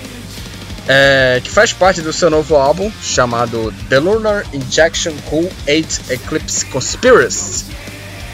É, 0.88 1.40
que 1.42 1.48
faz 1.48 1.72
parte 1.72 2.00
do 2.00 2.12
seu 2.12 2.28
novo 2.28 2.56
álbum 2.56 2.90
chamado 3.00 3.72
The 3.88 4.00
Lunar 4.00 4.44
Injection 4.52 5.14
Cool 5.30 5.48
8 5.68 6.02
Eclipse 6.10 6.66
Conspiracy, 6.66 7.66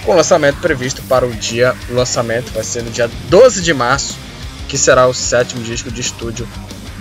com 0.03 0.15
lançamento 0.15 0.59
previsto 0.61 1.03
para 1.03 1.27
o 1.27 1.31
dia. 1.31 1.75
O 1.91 1.95
lançamento 1.95 2.51
vai 2.53 2.65
ser 2.65 2.83
no 2.83 2.91
dia 2.91 3.11
12 3.29 3.61
de 3.61 3.75
março, 3.75 4.17
que 4.67 4.79
será 4.79 5.07
o 5.07 5.13
sétimo 5.13 5.63
disco 5.63 5.91
de 5.91 6.01
estúdio 6.01 6.49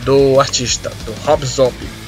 do 0.03 0.39
artista, 0.39 0.91
do 1.05 1.13
Rob 1.23 1.45
Zombie. 1.45 2.06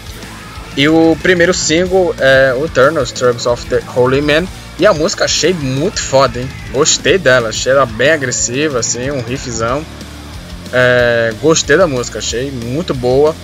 E 0.77 0.87
o 0.87 1.17
primeiro 1.21 1.53
single 1.53 2.15
é 2.19 2.53
o 2.53 2.65
Eternal 2.65 3.03
Struggles 3.03 3.45
of 3.45 3.65
the 3.67 3.81
Holy 3.95 4.21
Man. 4.21 4.47
E 4.77 4.85
a 4.85 4.93
música 4.93 5.25
achei 5.25 5.53
muito 5.53 6.01
foda, 6.01 6.39
hein? 6.39 6.49
Gostei 6.71 7.17
dela, 7.17 7.49
achei 7.49 7.71
ela 7.71 7.85
bem 7.85 8.11
agressiva, 8.11 8.79
assim, 8.79 9.11
um 9.11 9.21
riffzão. 9.21 9.85
É, 10.71 11.33
gostei 11.41 11.75
da 11.75 11.87
música, 11.87 12.19
achei 12.19 12.49
muito 12.49 12.93
boa. 12.93 13.35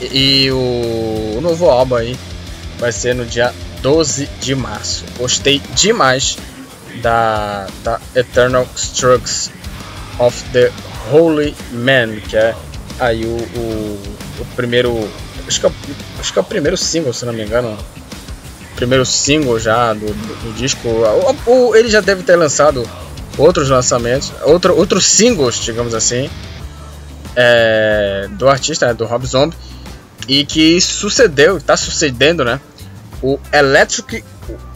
E 0.00 0.50
o, 0.50 1.36
o 1.36 1.40
novo 1.42 1.68
álbum 1.68 1.96
aí 1.96 2.16
vai 2.78 2.90
ser 2.90 3.14
no 3.14 3.26
dia 3.26 3.52
12 3.82 4.26
de 4.40 4.54
março. 4.54 5.04
Gostei 5.18 5.60
demais 5.74 6.38
da, 7.02 7.66
da 7.84 8.00
Eternal 8.14 8.66
Struggles 8.74 9.50
of 10.18 10.42
the 10.52 10.72
Holy 11.10 11.54
Man, 11.72 12.16
que 12.28 12.36
é 12.36 12.54
aí 12.98 13.24
o, 13.24 13.36
o, 13.58 14.02
o 14.40 14.44
primeiro. 14.56 15.08
Acho 15.50 15.60
que, 15.62 15.66
é, 15.66 15.72
acho 16.20 16.32
que 16.32 16.38
é 16.38 16.42
o 16.42 16.44
primeiro 16.44 16.76
single, 16.76 17.12
se 17.12 17.26
não 17.26 17.32
me 17.32 17.44
engano. 17.44 17.76
Primeiro 18.76 19.04
single 19.04 19.58
já 19.58 19.92
do, 19.92 20.06
do, 20.06 20.44
do 20.44 20.52
disco. 20.54 20.88
O, 20.88 21.50
o, 21.50 21.74
ele 21.74 21.90
já 21.90 22.00
deve 22.00 22.22
ter 22.22 22.36
lançado 22.36 22.88
outros 23.36 23.68
lançamentos, 23.68 24.32
outro, 24.44 24.76
outros 24.76 25.04
singles, 25.04 25.56
digamos 25.56 25.92
assim, 25.92 26.30
é, 27.34 28.28
do 28.30 28.48
artista, 28.48 28.86
né, 28.86 28.94
do 28.94 29.04
Rob 29.06 29.26
Zombie, 29.26 29.56
e 30.28 30.44
que 30.44 30.80
sucedeu, 30.80 31.56
está 31.56 31.76
sucedendo, 31.76 32.44
né? 32.44 32.60
O 33.20 33.36
Electric 33.52 34.22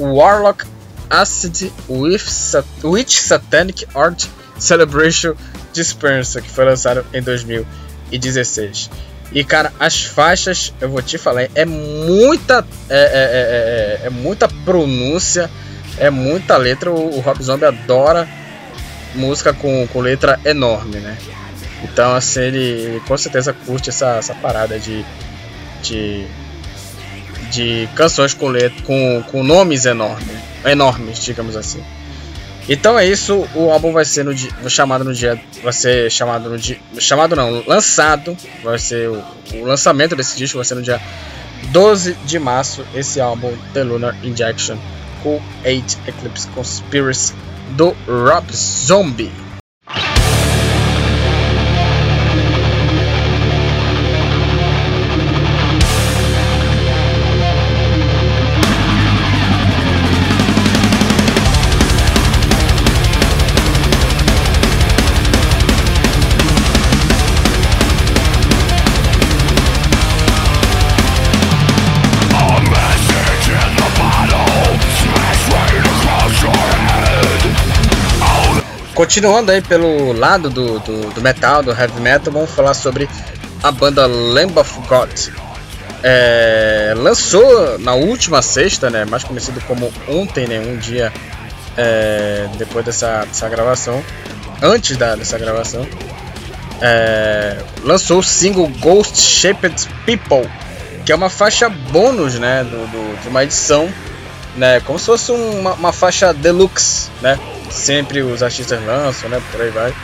Warlock 0.00 0.64
Acid 1.08 1.70
Witch 1.88 3.18
Satanic 3.20 3.86
Art 3.94 4.26
Celebration 4.58 5.36
Dispenser, 5.72 6.42
que 6.42 6.50
foi 6.50 6.64
lançado 6.64 7.06
em 7.14 7.22
2016. 7.22 8.90
E 9.32 9.42
cara, 9.42 9.72
as 9.80 10.04
faixas, 10.04 10.72
eu 10.80 10.88
vou 10.88 11.02
te 11.02 11.18
falar, 11.18 11.48
é 11.54 11.64
muita, 11.64 12.64
é, 12.88 14.00
é, 14.00 14.04
é, 14.04 14.06
é 14.06 14.10
muita 14.10 14.48
pronúncia, 14.64 15.50
é 15.98 16.10
muita 16.10 16.56
letra. 16.56 16.90
O, 16.90 17.16
o 17.16 17.20
Rob 17.20 17.42
Zombie 17.42 17.64
adora 17.64 18.28
música 19.14 19.52
com, 19.52 19.86
com 19.88 20.00
letra 20.00 20.38
enorme, 20.44 20.98
né? 20.98 21.16
Então, 21.82 22.14
assim, 22.14 22.40
ele, 22.40 22.58
ele 22.58 23.00
com 23.00 23.16
certeza 23.16 23.52
curte 23.52 23.90
essa, 23.90 24.16
essa 24.16 24.34
parada 24.34 24.78
de, 24.78 25.04
de, 25.82 26.26
de 27.50 27.88
canções 27.94 28.34
com, 28.34 28.48
letra, 28.48 28.82
com, 28.82 29.22
com 29.30 29.42
nomes 29.42 29.84
enormes, 29.84 30.36
enormes, 30.64 31.18
digamos 31.18 31.56
assim. 31.56 31.82
Então 32.68 32.98
é 32.98 33.06
isso, 33.06 33.46
o 33.54 33.70
álbum 33.70 33.92
vai 33.92 34.06
ser 34.06 34.24
no 34.24 34.34
dia, 34.34 34.50
chamado 34.68 35.04
no 35.04 35.12
dia, 35.12 35.38
vai 35.62 35.72
ser 35.72 36.10
chamado 36.10 36.48
no 36.48 36.56
dia, 36.56 36.78
chamado 36.98 37.36
não, 37.36 37.62
lançado, 37.66 38.34
vai 38.62 38.78
ser 38.78 39.10
o, 39.10 39.22
o 39.54 39.64
lançamento 39.66 40.16
desse 40.16 40.36
disco 40.36 40.56
vai 40.56 40.64
ser 40.64 40.74
no 40.74 40.82
dia 40.82 40.98
12 41.72 42.14
de 42.24 42.38
março, 42.38 42.82
esse 42.94 43.20
álbum 43.20 43.54
The 43.74 43.84
Lunar 43.84 44.16
Injection 44.24 44.78
Cool 45.22 45.42
8 45.64 45.98
Eclipse 46.06 46.48
Conspiracy 46.48 47.34
do 47.76 47.94
Rob 48.06 48.46
Zombie. 48.54 49.53
Continuando 79.04 79.52
aí 79.52 79.60
pelo 79.60 80.14
lado 80.14 80.48
do, 80.48 80.78
do, 80.78 81.12
do, 81.12 81.20
metal, 81.20 81.62
do 81.62 81.70
heavy 81.72 82.00
metal, 82.00 82.32
vamos 82.32 82.50
falar 82.50 82.72
sobre 82.72 83.06
a 83.62 83.70
banda 83.70 84.06
Lamb 84.06 84.58
of 84.58 84.80
God. 84.88 85.10
É, 86.02 86.94
lançou 86.96 87.78
na 87.80 87.92
última 87.92 88.40
sexta, 88.40 88.88
né, 88.88 89.04
mais 89.04 89.22
conhecido 89.22 89.60
como 89.66 89.92
ontem, 90.08 90.46
né, 90.46 90.58
um 90.58 90.78
dia 90.78 91.12
é, 91.76 92.48
depois 92.56 92.82
dessa, 92.86 93.26
dessa 93.26 93.46
gravação, 93.46 94.02
antes 94.62 94.96
da, 94.96 95.14
dessa 95.14 95.36
gravação, 95.36 95.86
é, 96.80 97.58
lançou 97.82 98.20
o 98.20 98.22
single 98.22 98.68
Ghost 98.80 99.20
Shaped 99.20 99.86
People, 100.06 100.50
que 101.04 101.12
é 101.12 101.14
uma 101.14 101.28
faixa 101.28 101.68
bônus, 101.68 102.36
né, 102.36 102.64
do, 102.64 102.86
do, 102.86 103.22
de 103.22 103.28
uma 103.28 103.44
edição, 103.44 103.86
né, 104.56 104.80
como 104.80 104.98
se 104.98 105.04
fosse 105.04 105.30
uma, 105.30 105.74
uma 105.74 105.92
faixa 105.92 106.32
deluxe, 106.32 107.10
né, 107.20 107.38
sempre 107.74 108.22
os 108.22 108.42
artistas 108.42 108.82
lançam, 108.84 109.28
né? 109.28 109.42
Por 109.50 109.60
aí 109.60 109.70
vai. 109.70 109.94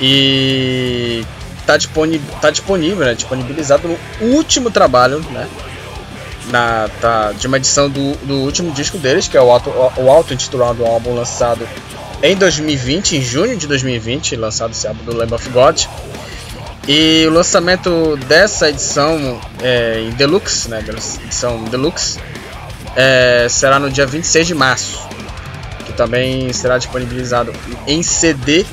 E 0.00 1.24
tá 1.66 1.76
disponível, 1.76 2.34
tá 2.40 2.50
disponível, 2.50 3.04
né? 3.04 3.14
Disponibilizado 3.14 3.88
no 3.88 4.26
último 4.26 4.70
trabalho, 4.70 5.20
né? 5.30 5.48
Na, 6.46 6.90
tá, 7.00 7.32
de 7.32 7.46
uma 7.46 7.58
edição 7.58 7.88
do, 7.88 8.14
do 8.26 8.34
último 8.40 8.72
disco 8.72 8.98
deles, 8.98 9.28
que 9.28 9.36
é 9.36 9.40
o 9.40 9.50
auto, 9.50 9.70
o 9.70 10.10
auto-intitulado 10.10 10.84
álbum 10.84 11.14
lançado 11.14 11.66
em 12.22 12.36
2020, 12.36 13.16
em 13.16 13.22
junho 13.22 13.56
de 13.56 13.66
2020, 13.66 14.36
lançado 14.36 14.72
esse 14.72 14.86
álbum 14.86 15.04
do 15.04 15.16
Lamb 15.16 15.32
of 15.32 15.48
God. 15.50 15.84
E 16.88 17.24
o 17.28 17.30
lançamento 17.30 18.16
dessa 18.26 18.68
edição 18.68 19.40
é, 19.62 20.00
em 20.00 20.10
Deluxe, 20.10 20.68
né, 20.68 20.82
edição 21.24 21.62
Deluxe, 21.64 22.18
é, 22.96 23.46
será 23.48 23.78
no 23.78 23.90
dia 23.90 24.06
26 24.06 24.46
de 24.48 24.54
março 24.54 25.09
também 26.00 26.50
será 26.54 26.78
disponibilizado 26.78 27.52
em 27.86 28.02
CD 28.02 28.64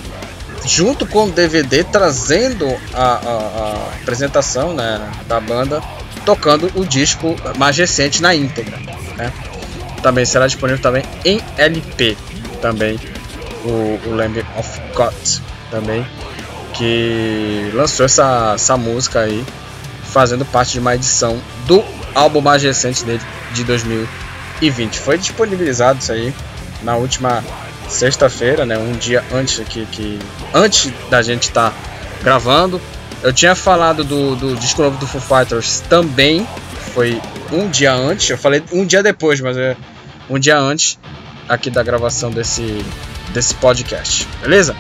junto 0.66 1.06
com 1.06 1.26
o 1.26 1.30
DVD, 1.30 1.84
trazendo 1.84 2.66
a, 2.94 3.04
a, 3.04 3.16
a 3.16 3.96
apresentação 4.02 4.74
né, 4.74 5.12
da 5.28 5.38
banda 5.38 5.84
tocando 6.26 6.72
o 6.74 6.86
disco 6.86 7.36
mais 7.58 7.78
recente 7.78 8.22
na 8.22 8.34
íntegra. 8.34 8.78
Né? 9.18 9.34
Também 10.02 10.24
será 10.24 10.48
disponível 10.48 10.82
também 10.82 11.04
em 11.26 11.42
LP 11.58 12.16
também 12.62 12.98
o, 13.66 14.00
o 14.08 14.16
Lamb 14.16 14.40
of 14.58 14.82
God 14.96 15.14
também 15.70 16.08
que 16.74 17.70
lançou 17.74 18.06
essa, 18.06 18.54
essa 18.56 18.78
música 18.78 19.20
aí 19.20 19.46
fazendo 20.06 20.46
parte 20.46 20.74
de 20.74 20.80
uma 20.80 20.96
edição 20.96 21.42
do 21.66 21.84
álbum 22.16 22.40
mais 22.40 22.64
recente 22.64 23.04
dele 23.04 23.22
de 23.54 23.66
2020 23.66 25.00
foi 25.00 25.18
disponibilizado 25.18 26.00
isso 26.00 26.12
aí 26.14 26.34
na 26.82 26.96
última 26.96 27.44
sexta-feira, 27.88 28.66
né, 28.66 28.78
um 28.78 28.94
dia 28.94 29.24
antes 29.32 29.60
que, 29.68 29.86
que 29.86 30.20
antes 30.54 30.92
da 31.10 31.22
gente 31.22 31.44
estar 31.44 31.72
tá 31.72 31.78
gravando. 32.24 32.82
Eu 33.24 33.34
tinha 33.34 33.56
falado 33.56 34.04
do, 34.04 34.36
do 34.36 34.56
disco 34.56 34.82
novo 34.82 34.98
do 34.98 35.08
Foo 35.08 35.22
Fighters 35.22 35.82
também, 35.90 36.48
foi 36.94 37.22
um 37.52 37.68
dia 37.70 37.94
antes. 37.94 38.30
Eu 38.30 38.38
falei 38.38 38.64
um 38.72 38.86
dia 38.86 39.02
depois, 39.02 39.42
mas 39.42 39.58
é 39.58 39.76
um 40.30 40.38
dia 40.38 40.58
antes 40.58 41.00
aqui 41.48 41.70
da 41.70 41.82
gravação 41.82 42.30
desse 42.30 42.84
desse 43.34 43.54
podcast, 43.56 44.28
beleza? 44.42 44.76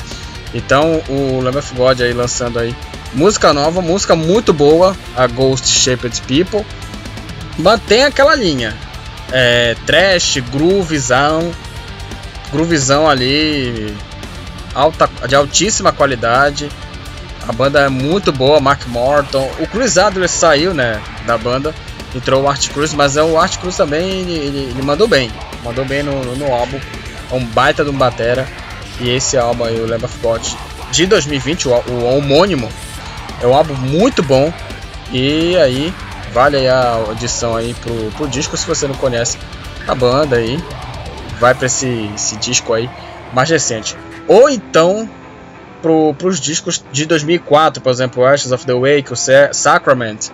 Então 0.54 1.02
o 1.10 1.40
Lamb 1.42 1.58
of 1.58 1.76
God 1.76 2.02
aí 2.02 2.14
lançando 2.14 2.60
aí 2.60 2.76
música 3.14 3.54
nova, 3.54 3.82
música 3.82 4.16
muito 4.16 4.54
boa, 4.54 4.96
a 5.16 5.28
Ghost 5.28 5.68
Shaped 5.68 6.22
People. 6.22 6.66
Mantém 7.58 8.04
aquela 8.04 8.36
linha, 8.36 8.76
é, 9.32 9.76
trash, 9.86 10.38
groovizão, 10.52 11.52
groovizão 12.52 13.10
ali, 13.10 13.96
alta, 14.74 15.10
de 15.28 15.36
altíssima 15.36 15.92
qualidade. 15.92 16.70
A 17.48 17.52
banda 17.52 17.80
é 17.80 17.90
muito 17.90 18.32
boa, 18.32 18.60
Mark 18.60 18.86
Morton. 18.88 19.50
O 19.60 19.68
Chris 19.68 19.98
Adler 19.98 20.30
saiu, 20.30 20.74
né, 20.74 21.02
da 21.26 21.38
banda, 21.38 21.74
entrou 22.14 22.44
o 22.44 22.50
Art 22.50 22.70
Cruz, 22.70 22.94
mas 22.94 23.16
é 23.16 23.24
o 23.24 23.40
Art 23.40 23.58
Cruz 23.58 23.78
também 23.78 24.22
ele, 24.22 24.34
ele, 24.34 24.58
ele, 24.72 24.82
mandou 24.82 25.08
bem, 25.08 25.32
mandou 25.64 25.86
bem 25.86 26.04
no, 26.04 26.24
no, 26.24 26.36
no, 26.36 26.54
álbum. 26.54 26.80
É 27.32 27.36
um 27.36 27.44
baita 27.46 27.84
de 27.84 27.90
um 27.90 27.98
batera. 27.98 28.48
E 29.00 29.10
esse 29.10 29.38
álbum 29.38 29.64
aí, 29.64 29.80
o 29.80 29.88
Lamb 29.88 30.04
of 30.06 30.18
God, 30.20 30.44
de 30.92 31.06
2020, 31.06 31.68
o, 31.68 31.72
o 31.72 32.18
homônimo, 32.18 32.68
é 33.42 33.48
um 33.48 33.54
álbum 33.54 33.76
muito 33.76 34.24
bom. 34.24 34.52
E 35.12 35.56
aí, 35.58 35.94
vale 36.34 36.58
aí 36.58 36.68
a 36.68 36.94
audição 37.08 37.56
aí 37.56 37.74
pro, 37.76 37.94
pro 38.18 38.28
disco 38.28 38.58
se 38.58 38.68
você 38.68 38.88
não 38.88 38.96
conhece 38.96 39.38
a 39.88 39.96
banda 39.96 40.36
aí 40.36 40.62
vai 41.40 41.54
para 41.54 41.66
esse, 41.66 42.10
esse 42.16 42.36
disco 42.38 42.74
aí 42.74 42.90
mais 43.34 43.50
recente. 43.50 43.96
Ou 44.28 44.50
então 44.50 45.10
para 45.82 46.28
os 46.28 46.40
discos 46.40 46.84
de 46.92 47.06
2004, 47.06 47.82
por 47.82 47.92
exemplo, 47.92 48.26
Ashes 48.26 48.52
of 48.52 48.66
the 48.66 48.74
Wake, 48.74 49.14
o 49.14 49.16
Sacrament, 49.16 50.30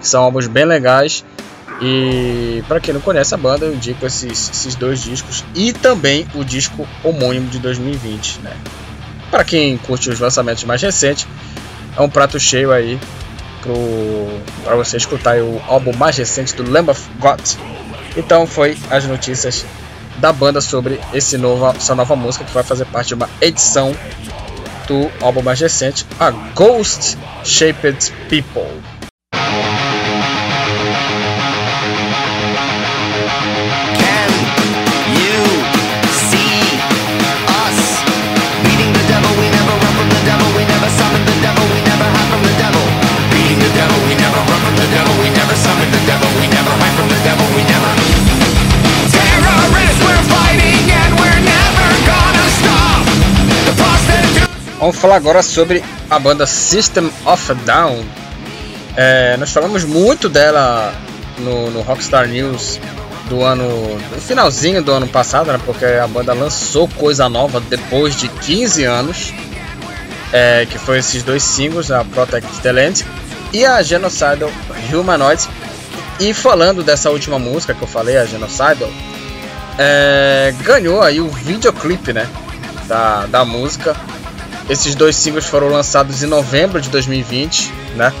que 0.00 0.06
são 0.06 0.22
álbuns 0.22 0.46
bem 0.46 0.64
legais. 0.64 1.24
E 1.80 2.62
para 2.68 2.78
quem 2.78 2.94
não 2.94 3.00
conhece 3.00 3.34
a 3.34 3.36
banda, 3.36 3.66
eu 3.66 3.74
indico 3.74 4.06
esses, 4.06 4.50
esses 4.50 4.74
dois 4.76 5.02
discos 5.02 5.44
e 5.54 5.72
também 5.72 6.26
o 6.34 6.44
disco 6.44 6.86
homônimo 7.02 7.48
de 7.48 7.58
2020. 7.58 8.40
Né? 8.40 8.56
Para 9.30 9.42
quem 9.42 9.76
curte 9.78 10.08
os 10.08 10.20
lançamentos 10.20 10.62
mais 10.64 10.80
recentes, 10.80 11.26
é 11.96 12.00
um 12.00 12.08
prato 12.08 12.38
cheio 12.38 12.70
aí 12.70 12.98
para 14.62 14.76
você 14.76 14.96
escutar 14.98 15.38
o 15.38 15.60
álbum 15.66 15.96
mais 15.96 16.16
recente 16.16 16.54
do 16.54 16.70
Lamb 16.70 16.90
of 16.90 17.02
God. 17.18 17.40
Então 18.16 18.46
foi 18.46 18.76
as 18.90 19.04
notícias 19.04 19.64
da 20.16 20.32
banda 20.32 20.60
sobre 20.60 21.00
esse 21.12 21.36
novo, 21.36 21.66
essa 21.68 21.94
nova 21.94 22.14
música 22.16 22.44
que 22.44 22.52
vai 22.52 22.62
fazer 22.62 22.84
parte 22.86 23.08
de 23.08 23.14
uma 23.14 23.28
edição 23.40 23.94
do 24.86 25.10
álbum 25.20 25.42
mais 25.42 25.60
recente, 25.60 26.06
a 26.18 26.30
Ghost 26.30 27.16
Shaped 27.42 28.12
People. 28.28 28.93
Vamos 54.84 54.98
falar 54.98 55.16
agora 55.16 55.42
sobre 55.42 55.82
a 56.10 56.18
banda 56.18 56.46
System 56.46 57.10
of 57.24 57.50
a 57.50 57.54
Down. 57.54 58.04
É, 58.94 59.34
nós 59.38 59.50
falamos 59.50 59.82
muito 59.82 60.28
dela 60.28 60.92
no, 61.38 61.70
no, 61.70 61.80
Rockstar 61.80 62.28
News 62.28 62.78
do 63.26 63.42
ano, 63.42 63.64
no 64.12 64.20
finalzinho 64.20 64.82
do 64.82 64.92
ano 64.92 65.08
passado, 65.08 65.50
né, 65.50 65.58
porque 65.64 65.86
a 65.86 66.06
banda 66.06 66.34
lançou 66.34 66.86
coisa 66.86 67.30
nova 67.30 67.60
depois 67.60 68.14
de 68.14 68.28
15 68.28 68.84
anos, 68.84 69.32
é, 70.30 70.66
que 70.66 70.76
foi 70.78 70.98
esses 70.98 71.22
dois 71.22 71.42
singles, 71.42 71.90
a 71.90 72.04
Protect 72.04 72.60
the 72.60 72.70
Land 72.70 73.06
e 73.54 73.64
a 73.64 73.82
Genocidal 73.82 74.50
Humanoids. 74.92 75.48
E 76.20 76.34
falando 76.34 76.82
dessa 76.82 77.08
última 77.08 77.38
música 77.38 77.72
que 77.72 77.80
eu 77.80 77.88
falei, 77.88 78.18
a 78.18 78.26
Genocidal, 78.26 78.90
é, 79.78 80.54
ganhou 80.60 81.00
aí 81.00 81.22
o 81.22 81.30
videoclipe, 81.30 82.12
né, 82.12 82.28
da, 82.86 83.24
da 83.24 83.46
música 83.46 83.96
esses 84.68 84.94
dois 84.94 85.16
singles 85.16 85.44
foram 85.44 85.68
lançados 85.68 86.22
em 86.22 86.26
novembro 86.26 86.80
de 86.80 86.88
2020, 86.88 87.72
né? 87.96 88.12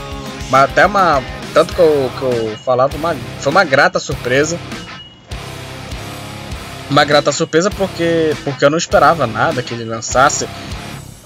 Mas 0.50 0.64
até 0.64 0.84
uma. 0.86 1.22
Tanto 1.52 1.74
que 1.74 1.80
eu, 1.80 2.10
que 2.18 2.22
eu 2.22 2.58
falava, 2.64 2.96
uma, 2.96 3.16
foi 3.40 3.50
uma 3.50 3.64
grata 3.64 3.98
surpresa. 3.98 4.58
Uma 6.90 7.04
grata 7.04 7.32
surpresa 7.32 7.70
porque, 7.70 8.36
porque 8.44 8.64
eu 8.64 8.70
não 8.70 8.76
esperava 8.76 9.26
nada 9.26 9.62
que 9.62 9.72
ele 9.72 9.84
lançasse 9.84 10.46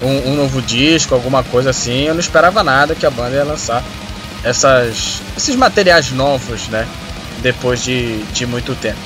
um, 0.01 0.31
um 0.31 0.37
novo 0.37 0.63
disco, 0.63 1.15
alguma 1.15 1.43
coisa 1.43 1.71
assim. 1.71 2.05
Eu 2.05 2.15
não 2.15 2.21
esperava 2.21 2.63
nada 2.63 2.95
que 2.95 3.05
a 3.05 3.11
banda 3.11 3.35
ia 3.35 3.45
lançar 3.45 3.83
essas, 4.45 5.21
esses 5.37 5.57
materiais 5.57 6.13
novos, 6.13 6.69
né? 6.69 6.87
Depois 7.41 7.83
de, 7.83 8.23
de 8.25 8.47
muito 8.47 8.75
tempo. 8.77 8.99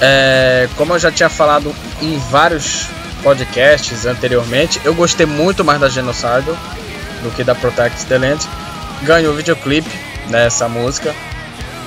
É, 0.00 0.68
como 0.76 0.94
eu 0.94 0.98
já 0.98 1.12
tinha 1.12 1.28
falado 1.28 1.74
em 2.00 2.16
vários 2.30 2.86
podcasts 3.22 4.06
anteriormente, 4.06 4.80
eu 4.84 4.94
gostei 4.94 5.26
muito 5.26 5.64
mais 5.64 5.80
da 5.80 5.88
Genocidal 5.88 6.56
do 7.22 7.30
que 7.30 7.44
da 7.44 7.54
Protect 7.54 8.06
the 8.06 8.18
Land. 8.18 8.48
Ganhou 9.02 9.34
videoclipe 9.34 9.90
nessa 10.28 10.68
música. 10.68 11.14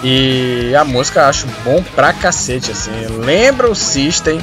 E 0.03 0.75
a 0.75 0.83
música 0.83 1.27
acho 1.27 1.47
bom 1.63 1.81
pra 1.95 2.11
cacete, 2.11 2.71
assim. 2.71 2.91
Lembra 3.19 3.69
o 3.69 3.75
System 3.75 4.39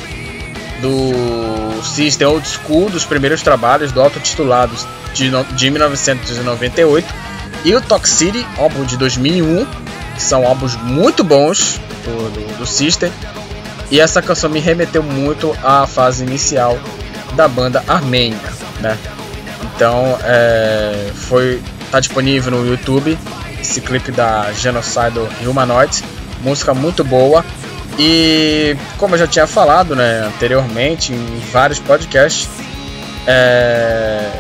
do 0.80 1.82
System 1.82 2.26
Old 2.26 2.48
School, 2.48 2.88
dos 2.88 3.04
primeiros 3.04 3.42
trabalhos 3.42 3.92
do 3.92 4.00
autotitulado 4.00 4.74
de, 5.12 5.30
de 5.54 5.70
1998. 5.70 7.06
E 7.64 7.74
o 7.74 7.80
Toxicity, 7.80 8.46
álbum 8.56 8.84
de 8.84 8.96
2001, 8.96 9.66
que 10.14 10.22
são 10.22 10.46
álbuns 10.46 10.76
muito 10.76 11.22
bons 11.22 11.78
do, 12.04 12.30
do, 12.30 12.58
do 12.58 12.66
System. 12.66 13.12
E 13.90 14.00
essa 14.00 14.22
canção 14.22 14.48
me 14.48 14.60
remeteu 14.60 15.02
muito 15.02 15.56
à 15.62 15.86
fase 15.86 16.24
inicial 16.24 16.78
da 17.34 17.48
banda 17.48 17.82
armênia, 17.88 18.38
né? 18.80 18.96
Então, 19.74 20.18
é, 20.22 21.10
foi 21.14 21.60
tá 21.90 21.98
disponível 21.98 22.52
no 22.52 22.66
YouTube 22.66 23.18
esse 23.60 23.80
clipe 23.80 24.10
da 24.10 24.52
Genocidal 24.52 25.28
Humanoids, 25.46 26.02
música 26.42 26.72
muito 26.72 27.04
boa. 27.04 27.44
E 27.98 28.76
como 28.96 29.14
eu 29.14 29.18
já 29.18 29.26
tinha 29.26 29.46
falado, 29.46 29.94
né, 29.94 30.24
anteriormente 30.26 31.12
em 31.12 31.40
vários 31.52 31.78
podcasts, 31.78 32.48
é, 33.26 34.30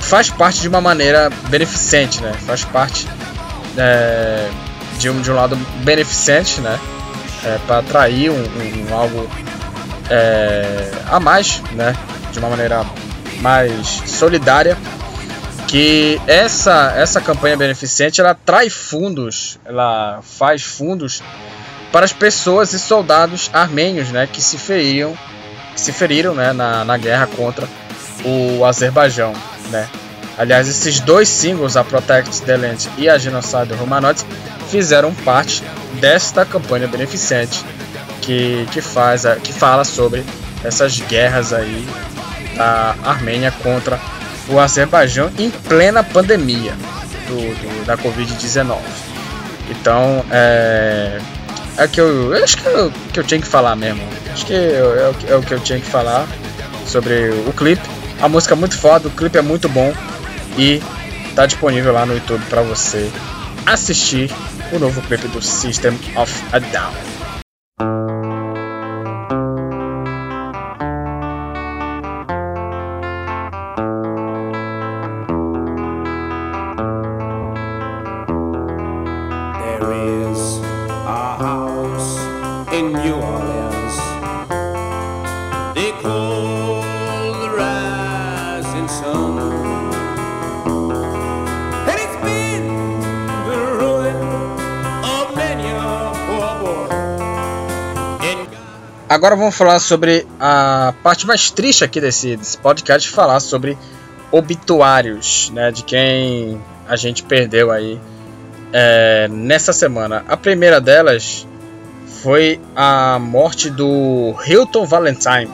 faz 0.00 0.28
parte 0.28 0.60
de 0.60 0.68
uma 0.68 0.80
maneira 0.80 1.30
beneficente, 1.48 2.20
né? 2.20 2.32
Faz 2.46 2.64
parte 2.64 3.08
é, 3.76 4.48
de, 4.98 5.08
um, 5.08 5.20
de 5.20 5.30
um 5.30 5.34
lado 5.34 5.56
beneficente, 5.82 6.60
né? 6.60 6.78
É, 7.44 7.58
para 7.66 7.78
atrair 7.78 8.30
um, 8.30 8.34
um, 8.34 8.90
um 8.90 8.94
algo 8.94 9.28
é, 10.10 10.90
a 11.10 11.20
mais, 11.20 11.60
né? 11.72 11.94
De 12.32 12.38
uma 12.38 12.48
maneira 12.48 12.84
mais 13.40 14.02
solidária, 14.06 14.76
que 15.66 16.20
essa 16.26 16.94
essa 16.96 17.20
campanha 17.20 17.56
beneficente 17.56 18.20
ela 18.20 18.34
traz 18.34 18.72
fundos, 18.72 19.58
ela 19.64 20.20
faz 20.22 20.62
fundos 20.62 21.22
para 21.92 22.04
as 22.04 22.12
pessoas 22.12 22.72
e 22.72 22.78
soldados 22.78 23.50
armênios, 23.52 24.10
né? 24.10 24.28
Que 24.30 24.40
se 24.42 24.58
feriram, 24.58 25.16
que 25.74 25.80
se 25.80 25.92
feriram, 25.92 26.34
né? 26.34 26.52
Na, 26.52 26.84
na 26.84 26.96
guerra 26.96 27.26
contra 27.26 27.68
o 28.24 28.64
Azerbaijão, 28.64 29.32
né? 29.70 29.88
Aliás, 30.38 30.68
esses 30.68 31.00
dois 31.00 31.28
singles, 31.28 31.76
a 31.76 31.84
Protect 31.84 32.42
the 32.42 32.56
Land 32.56 32.90
e 32.98 33.08
a 33.08 33.16
Genocide 33.16 33.72
Romanotes, 33.72 34.26
fizeram 34.68 35.14
parte 35.14 35.62
desta 36.00 36.44
campanha 36.44 36.86
beneficente 36.86 37.64
que, 38.22 38.66
que, 38.72 38.80
faz, 38.80 39.24
que 39.42 39.52
fala 39.52 39.84
sobre 39.84 40.24
essas 40.64 40.98
guerras 41.00 41.52
aí 41.52 41.86
da 42.56 42.96
Armênia 43.04 43.52
contra 43.62 44.00
o 44.48 44.58
Azerbaijão 44.58 45.30
em 45.38 45.50
plena 45.50 46.02
pandemia 46.02 46.72
do, 47.28 47.36
do 47.36 47.86
da 47.86 47.96
Covid-19. 47.96 48.78
Então, 49.70 50.24
é, 50.30 51.20
é 51.76 51.88
que 51.88 52.00
eu, 52.00 52.34
eu 52.34 52.44
acho 52.44 52.56
que 52.58 52.66
eu, 52.66 52.92
que 53.12 53.20
eu 53.20 53.24
tinha 53.24 53.40
que 53.40 53.46
falar 53.46 53.76
mesmo. 53.76 54.02
Acho 54.32 54.46
que 54.46 54.54
é, 54.54 54.56
é, 54.56 55.32
é 55.32 55.36
o 55.36 55.42
que 55.42 55.54
eu 55.54 55.60
tinha 55.60 55.78
que 55.78 55.86
falar 55.86 56.26
sobre 56.86 57.30
o 57.46 57.52
clipe. 57.52 57.82
A 58.20 58.28
música 58.28 58.54
é 58.54 58.56
muito 58.56 58.76
foda, 58.76 59.08
o 59.08 59.10
clipe 59.10 59.36
é 59.36 59.42
muito 59.42 59.68
bom 59.68 59.92
e 60.56 60.82
tá 61.34 61.44
disponível 61.44 61.92
lá 61.92 62.06
no 62.06 62.14
YouTube 62.14 62.42
para 62.48 62.62
você 62.62 63.10
assistir 63.66 64.30
o 64.72 64.78
novo 64.78 65.00
clipe 65.02 65.28
do 65.28 65.40
System 65.40 65.94
of 66.16 66.32
a 66.52 66.58
Down. 66.58 67.15
Agora 99.16 99.34
vamos 99.34 99.56
falar 99.56 99.78
sobre 99.78 100.26
a 100.38 100.92
parte 101.02 101.26
mais 101.26 101.50
triste 101.50 101.82
aqui 101.82 102.02
desse, 102.02 102.36
desse 102.36 102.58
podcast, 102.58 103.08
falar 103.08 103.40
sobre 103.40 103.78
obituários, 104.30 105.50
né, 105.54 105.70
de 105.70 105.82
quem 105.82 106.60
a 106.86 106.96
gente 106.96 107.22
perdeu 107.22 107.70
aí 107.70 107.98
é, 108.74 109.26
nessa 109.30 109.72
semana. 109.72 110.22
A 110.28 110.36
primeira 110.36 110.82
delas 110.82 111.48
foi 112.22 112.60
a 112.76 113.18
morte 113.18 113.70
do 113.70 114.34
Hilton 114.46 114.84
Valentine, 114.84 115.50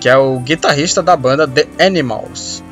que 0.00 0.08
é 0.08 0.16
o 0.16 0.40
guitarrista 0.40 1.02
da 1.02 1.14
banda 1.14 1.46
The 1.46 1.66
Animals, 1.78 2.64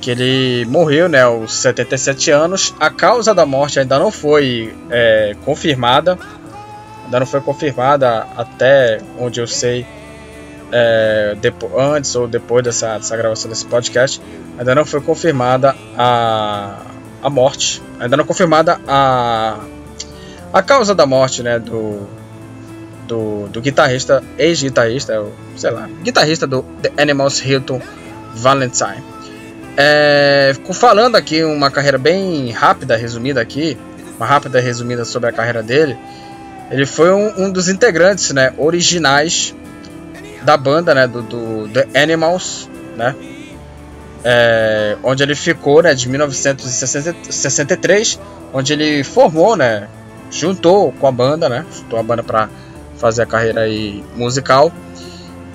que 0.00 0.12
ele 0.12 0.64
morreu, 0.64 1.10
né, 1.10 1.24
aos 1.24 1.52
77 1.52 2.30
anos. 2.30 2.74
A 2.80 2.88
causa 2.88 3.34
da 3.34 3.44
morte 3.44 3.78
ainda 3.78 3.98
não 3.98 4.10
foi 4.10 4.74
é, 4.88 5.36
confirmada 5.44 6.18
ainda 7.06 7.20
não 7.20 7.26
foi 7.26 7.40
confirmada 7.40 8.26
até 8.36 9.00
onde 9.18 9.40
eu 9.40 9.46
sei 9.46 9.86
é, 10.70 11.36
antes 11.78 12.14
ou 12.14 12.26
depois 12.28 12.62
dessa, 12.62 12.98
dessa 12.98 13.16
gravação 13.16 13.48
desse 13.48 13.64
podcast 13.64 14.20
ainda 14.58 14.74
não 14.74 14.84
foi 14.84 15.00
confirmada 15.00 15.74
a, 15.96 16.76
a 17.22 17.30
morte 17.30 17.82
ainda 17.98 18.16
não 18.16 18.24
confirmada 18.24 18.78
a 18.86 19.58
a 20.52 20.62
causa 20.62 20.94
da 20.94 21.06
morte 21.06 21.42
né 21.42 21.58
do 21.58 22.06
do, 23.06 23.46
do 23.48 23.60
guitarrista 23.60 24.22
ex-guitarrista 24.36 25.24
sei 25.56 25.70
lá 25.70 25.88
guitarrista 26.02 26.46
do 26.46 26.62
The 26.82 26.92
Animals 27.00 27.40
Hilton 27.44 27.80
Valentine 28.34 29.16
É, 29.78 30.54
falando 30.72 31.16
aqui 31.16 31.44
uma 31.44 31.70
carreira 31.70 31.98
bem 31.98 32.50
rápida, 32.50 32.96
resumida 32.96 33.42
aqui, 33.42 33.76
uma 34.16 34.24
rápida 34.24 34.58
resumida 34.58 35.04
sobre 35.04 35.28
a 35.28 35.32
carreira 35.32 35.62
dele. 35.62 35.98
Ele 36.70 36.86
foi 36.86 37.12
um, 37.12 37.44
um 37.44 37.50
dos 37.50 37.68
integrantes, 37.68 38.32
né, 38.32 38.52
originais 38.58 39.54
da 40.42 40.56
banda, 40.56 40.92
né, 40.94 41.06
do, 41.06 41.20
do 41.22 41.68
The 41.68 41.86
Animals, 42.02 42.68
né, 42.96 43.14
é, 44.24 44.96
onde 45.02 45.22
ele 45.22 45.34
ficou, 45.34 45.82
né, 45.82 45.92
de 45.94 46.08
1963, 46.08 48.18
onde 48.52 48.72
ele 48.72 49.04
formou, 49.04 49.54
né, 49.56 49.86
juntou 50.30 50.92
com 50.92 51.06
a 51.06 51.12
banda, 51.12 51.46
né, 51.48 51.64
juntou 51.72 51.98
a 51.98 52.02
banda 52.02 52.24
para 52.24 52.50
fazer 52.98 53.22
a 53.22 53.26
carreira 53.26 53.62
aí 53.62 54.04
musical 54.16 54.70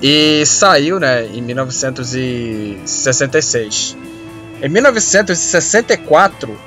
e 0.02 0.44
saiu, 0.46 1.00
né, 1.00 1.28
em 1.28 1.42
1966. 1.42 3.98
Em 4.62 4.70
1964, 4.70 6.58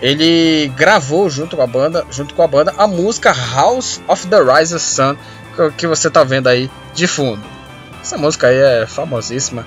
ele 0.00 0.72
gravou 0.76 1.30
junto 1.30 1.56
com 1.56 1.62
a 1.62 1.66
banda, 1.66 2.04
junto 2.10 2.34
com 2.34 2.42
a 2.42 2.46
banda, 2.46 2.74
a 2.76 2.86
música 2.86 3.32
House 3.32 4.00
of 4.08 4.26
the 4.26 4.38
Rising 4.40 4.78
Sun, 4.78 5.16
que 5.76 5.86
você 5.86 6.10
tá 6.10 6.24
vendo 6.24 6.48
aí 6.48 6.70
de 6.94 7.06
fundo. 7.06 7.42
Essa 8.02 8.18
música 8.18 8.48
aí 8.48 8.56
é 8.56 8.86
famosíssima 8.86 9.66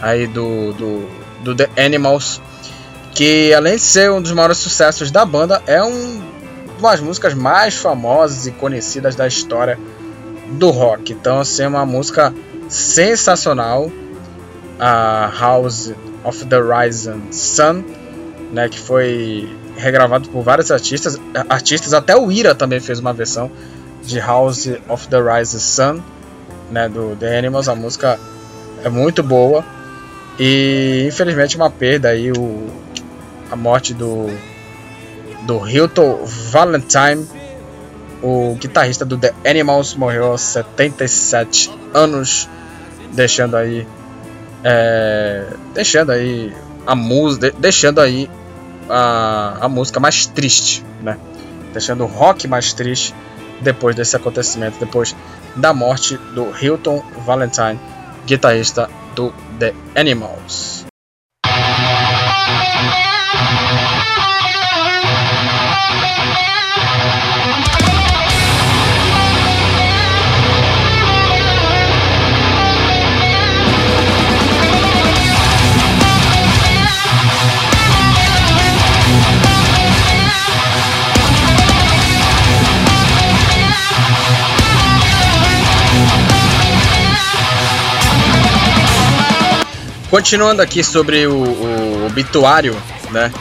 aí 0.00 0.26
do, 0.26 0.72
do, 0.72 1.08
do 1.42 1.54
The 1.54 1.68
Animals, 1.84 2.40
que 3.14 3.52
além 3.52 3.76
de 3.76 3.82
ser 3.82 4.10
um 4.10 4.22
dos 4.22 4.32
maiores 4.32 4.58
sucessos 4.58 5.10
da 5.10 5.24
banda, 5.24 5.62
é 5.66 5.82
um, 5.82 6.22
uma 6.78 6.90
das 6.90 7.00
músicas 7.00 7.34
mais 7.34 7.74
famosas 7.74 8.46
e 8.46 8.52
conhecidas 8.52 9.14
da 9.14 9.26
história 9.26 9.78
do 10.52 10.70
rock. 10.70 11.12
Então, 11.12 11.40
assim, 11.40 11.62
é 11.62 11.68
uma 11.68 11.86
música 11.86 12.34
sensacional, 12.68 13.90
a 14.78 15.30
House 15.38 15.92
of 16.24 16.44
the 16.46 16.58
Rising 16.58 17.30
Sun, 17.30 17.84
né, 18.52 18.68
que 18.68 18.78
foi 18.78 19.48
regravado 19.76 20.28
por 20.28 20.42
vários 20.42 20.70
artistas, 20.70 21.18
artistas 21.48 21.92
até 21.92 22.16
o 22.16 22.30
Ira 22.30 22.54
também 22.54 22.80
fez 22.80 22.98
uma 22.98 23.12
versão 23.12 23.50
de 24.02 24.18
House 24.18 24.68
of 24.88 25.08
the 25.08 25.16
Rising 25.20 25.58
Sun, 25.58 26.02
né, 26.70 26.88
do 26.88 27.16
The 27.16 27.38
Animals. 27.38 27.68
A 27.68 27.74
música 27.74 28.18
é 28.82 28.88
muito 28.88 29.22
boa 29.22 29.64
e 30.38 31.04
infelizmente 31.08 31.56
uma 31.56 31.70
perda 31.70 32.08
aí 32.08 32.30
o 32.32 32.68
a 33.50 33.56
morte 33.56 33.94
do 33.94 34.26
do 35.42 35.68
Hilton 35.68 36.24
Valentine, 36.50 37.26
o 38.22 38.56
guitarrista 38.58 39.04
do 39.04 39.18
The 39.18 39.34
Animals, 39.44 39.94
morreu 39.94 40.26
aos 40.26 40.40
77 40.40 41.70
anos, 41.92 42.48
deixando 43.12 43.56
aí 43.56 43.86
é, 44.64 45.44
deixando 45.74 46.12
aí 46.12 46.52
a 46.86 46.94
música, 46.94 47.52
deixando 47.58 48.00
aí 48.00 48.28
a, 48.88 49.58
a 49.60 49.68
música 49.68 50.00
mais 50.00 50.26
triste, 50.26 50.84
né? 51.02 51.18
Deixando 51.72 52.04
o 52.04 52.06
rock 52.06 52.46
mais 52.46 52.72
triste 52.72 53.14
depois 53.60 53.96
desse 53.96 54.16
acontecimento, 54.16 54.78
depois 54.78 55.14
da 55.56 55.72
morte 55.72 56.16
do 56.34 56.52
Hilton 56.60 57.02
Valentine, 57.24 57.78
guitarrista 58.26 58.88
do 59.14 59.32
The 59.58 59.74
Animals. 59.94 60.83
Continuando 90.14 90.62
aqui 90.62 90.84
sobre 90.84 91.26
o, 91.26 91.34
o 91.34 92.06
obituário, 92.06 92.80
né? 93.10 93.32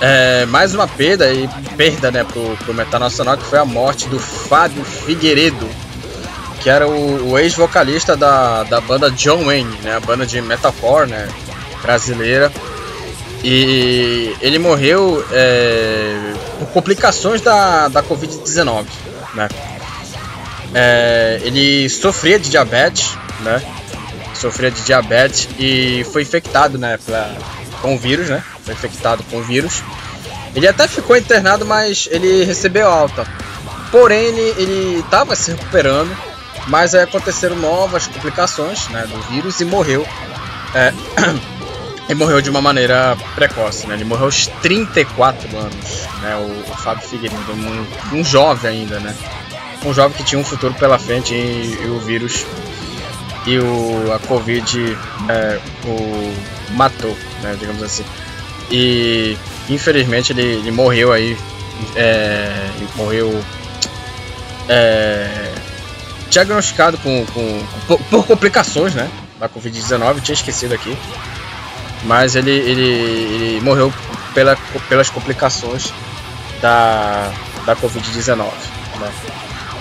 É, 0.00 0.46
mais 0.46 0.74
uma 0.74 0.88
perda 0.88 1.30
e 1.30 1.46
perda, 1.76 2.10
né, 2.10 2.24
pro, 2.24 2.56
pro 2.64 2.72
metal 2.72 2.98
nacional 2.98 3.36
que 3.36 3.44
foi 3.44 3.58
a 3.58 3.64
morte 3.66 4.08
do 4.08 4.18
Fábio 4.18 4.82
Figueiredo, 4.82 5.68
que 6.62 6.70
era 6.70 6.88
o, 6.88 7.32
o 7.32 7.38
ex-vocalista 7.38 8.16
da, 8.16 8.62
da 8.62 8.80
banda 8.80 9.10
John 9.10 9.44
Wayne, 9.44 9.70
né, 9.82 9.96
a 9.96 10.00
banda 10.00 10.24
de 10.24 10.40
metalcore, 10.40 11.10
né, 11.10 11.28
brasileira. 11.82 12.50
E 13.44 14.34
ele 14.40 14.58
morreu 14.58 15.22
é, 15.30 16.32
por 16.58 16.68
complicações 16.68 17.42
da, 17.42 17.88
da 17.88 18.02
Covid-19, 18.02 18.86
né. 19.34 19.46
É, 20.72 21.38
ele 21.42 21.86
sofria 21.90 22.38
de 22.38 22.48
diabetes, 22.48 23.10
né, 23.40 23.60
sofria 24.42 24.70
de 24.70 24.82
diabetes 24.82 25.48
e 25.58 26.04
foi 26.12 26.22
infectado, 26.22 26.76
né, 26.76 26.98
pra, 27.06 27.30
com 27.80 27.94
o 27.94 27.98
vírus, 27.98 28.28
né? 28.28 28.42
Foi 28.64 28.74
infectado 28.74 29.22
com 29.24 29.38
o 29.38 29.42
vírus. 29.42 29.82
Ele 30.54 30.66
até 30.66 30.88
ficou 30.88 31.16
internado, 31.16 31.64
mas 31.64 32.08
ele 32.10 32.44
recebeu 32.44 32.88
alta. 32.88 33.26
Porém, 33.90 34.26
ele 34.26 34.98
estava 34.98 35.36
se 35.36 35.52
recuperando, 35.52 36.14
mas 36.66 36.94
aí 36.94 37.02
aconteceram 37.02 37.56
novas 37.56 38.06
complicações 38.06 38.88
né, 38.88 39.06
do 39.06 39.20
vírus 39.32 39.60
e 39.60 39.64
morreu. 39.64 40.06
É, 40.74 40.92
e 42.08 42.14
morreu 42.14 42.40
de 42.40 42.50
uma 42.50 42.60
maneira 42.60 43.16
precoce, 43.34 43.86
né? 43.86 43.94
Ele 43.94 44.04
morreu 44.04 44.24
aos 44.24 44.46
34 44.46 45.56
anos, 45.56 46.08
né? 46.20 46.36
O, 46.36 46.70
o 46.70 46.76
Fábio 46.76 47.06
Figueiredo, 47.06 47.52
um, 47.52 48.18
um, 48.18 48.24
jovem 48.24 48.80
ainda, 48.80 48.98
né? 48.98 49.14
Um 49.84 49.94
jovem 49.94 50.16
que 50.16 50.24
tinha 50.24 50.40
um 50.40 50.44
futuro 50.44 50.74
pela 50.74 50.98
frente 50.98 51.34
e, 51.34 51.78
e 51.82 51.86
o 51.86 52.00
vírus 52.00 52.44
e 53.46 53.58
o, 53.58 54.12
a 54.12 54.18
Covid 54.18 54.96
é, 55.28 55.60
o 55.84 56.74
matou, 56.74 57.16
né, 57.42 57.56
digamos 57.58 57.82
assim. 57.82 58.04
E 58.70 59.36
infelizmente 59.68 60.32
ele, 60.32 60.42
ele 60.42 60.70
morreu 60.70 61.12
aí, 61.12 61.36
é, 61.96 62.52
morreu 62.96 63.42
é, 64.68 65.52
diagnosticado 66.30 66.96
com, 66.98 67.26
com, 67.26 67.66
por, 67.86 67.98
por, 68.04 68.26
complicações, 68.26 68.94
né, 68.94 69.10
da 69.38 69.48
Covid-19, 69.48 70.20
tinha 70.22 70.34
esquecido 70.34 70.72
aqui, 70.74 70.96
mas 72.04 72.36
ele, 72.36 72.50
ele, 72.50 72.82
ele 72.82 73.60
morreu 73.60 73.92
pela, 74.34 74.56
pelas 74.88 75.10
complicações 75.10 75.92
da, 76.60 77.30
da 77.66 77.76
Covid-19, 77.76 78.50
né. 79.00 79.12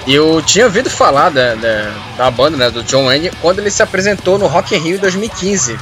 Eu 0.08 0.42
tinha 0.42 0.66
ouvido 0.66 0.90
falar 0.90 1.30
da, 1.30 1.54
da, 1.56 1.94
da, 2.18 2.32
banda, 2.32 2.58
né, 2.58 2.70
do 2.72 2.84
John 2.84 3.06
Wayne, 3.06 3.32
quando 3.42 3.60
ele 3.60 3.70
se 3.70 3.84
apresentou 3.84 4.40
no 4.40 4.48
Rock 4.48 4.76
in 4.76 4.80
Rio 4.80 4.96
em 4.96 5.00
2015. 5.00 5.78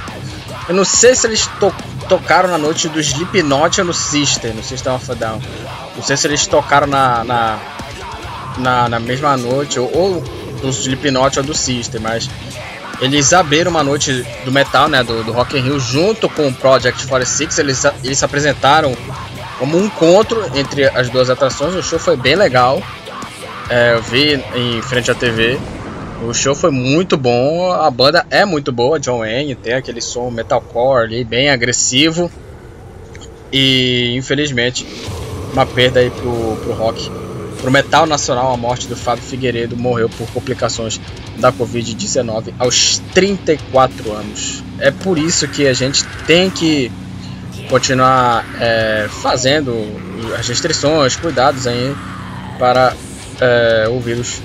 Eu 0.68 0.76
não 0.76 0.84
sei 0.84 1.16
se 1.16 1.26
eles 1.26 1.48
to 1.60 1.74
tocaram 2.08 2.50
na 2.50 2.58
noite 2.58 2.90
do 2.90 3.00
Slipknot 3.00 3.82
ou 3.82 3.88
no 3.88 3.94
Sister, 3.94 4.54
no 4.54 4.64
System 4.64 4.94
of 4.94 5.12
a 5.12 5.14
Down. 5.14 5.40
Não 5.96 6.04
sei 6.04 6.18
se 6.18 6.26
eles 6.26 6.48
tocaram 6.48 6.88
na, 6.88 7.24
na, 7.24 7.60
na, 8.58 8.90
na 8.90 9.00
mesma 9.00 9.38
noite, 9.38 9.80
ou, 9.80 9.90
ou 9.96 10.22
do 10.60 10.70
Slipknot 10.70 11.38
ou 11.38 11.46
do 11.46 11.54
Sister, 11.54 12.02
mas 12.02 12.28
eles 13.00 13.32
abriram 13.32 13.72
uma 13.72 13.84
noite 13.84 14.26
do 14.44 14.52
metal, 14.52 14.90
né, 14.90 15.04
do, 15.04 15.24
do 15.24 15.32
Rock 15.32 15.58
in 15.58 15.62
Rio, 15.62 15.80
junto 15.80 16.28
com 16.28 16.48
o 16.48 16.54
Project 16.54 17.08
46. 17.08 17.60
Eles, 17.60 17.86
eles 18.04 18.18
se 18.18 18.26
apresentaram 18.26 18.96
como 19.58 19.78
um 19.78 19.86
encontro 19.86 20.44
entre 20.56 20.86
as 20.86 21.10
duas 21.10 21.30
atrações. 21.30 21.76
O 21.76 21.84
show 21.84 22.00
foi 22.00 22.18
bem 22.18 22.36
legal. 22.36 22.82
É, 23.70 23.94
eu 23.94 24.02
vi 24.02 24.34
em 24.56 24.82
frente 24.82 25.12
à 25.12 25.16
TV. 25.16 25.60
O 26.24 26.34
show 26.34 26.56
foi 26.56 26.72
muito 26.72 27.16
bom, 27.16 27.72
a 27.72 27.90
banda 27.90 28.26
é 28.30 28.44
muito 28.44 28.72
boa, 28.72 29.00
John 29.00 29.20
Wayne, 29.20 29.56
tem 29.56 29.74
aquele 29.74 30.02
som 30.02 30.30
metalcore 30.30 31.04
ali, 31.04 31.24
bem 31.24 31.50
agressivo. 31.50 32.30
E 33.54 34.14
infelizmente, 34.16 34.86
uma 35.54 35.66
perda 35.66 36.00
aí 36.00 36.10
pro, 36.10 36.58
pro 36.58 36.74
rock. 36.74 37.10
Pro 37.62 37.72
metal 37.72 38.06
nacional, 38.06 38.54
a 38.54 38.58
morte 38.58 38.88
do 38.88 38.96
Fábio 38.96 39.24
Figueiredo 39.24 39.78
morreu 39.78 40.10
por 40.10 40.28
complicações 40.32 41.00
da 41.38 41.52
Covid-19 41.52 42.54
aos 42.58 43.00
34 43.14 44.12
anos. 44.12 44.64
É 44.80 44.92
por 44.92 45.18
isso 45.18 45.48
que 45.48 45.68
a 45.68 45.74
gente 45.74 46.06
tem 46.26 46.50
que 46.50 46.92
continuar 47.70 48.46
é, 48.60 49.08
fazendo 49.22 49.74
as 50.38 50.48
restrições, 50.48 51.16
cuidados 51.16 51.68
aí 51.68 51.96
para 52.58 52.94
é, 53.42 53.88
o 53.90 54.00
vírus 54.00 54.42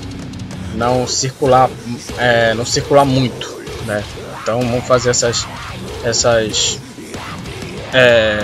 não 0.74 1.06
circular, 1.06 1.70
é, 2.18 2.54
não 2.54 2.64
circular 2.64 3.04
muito, 3.04 3.48
né? 3.86 4.02
Então 4.42 4.60
vamos 4.60 4.86
fazer 4.86 5.10
essas, 5.10 5.46
essas 6.02 6.78
é, 7.92 8.42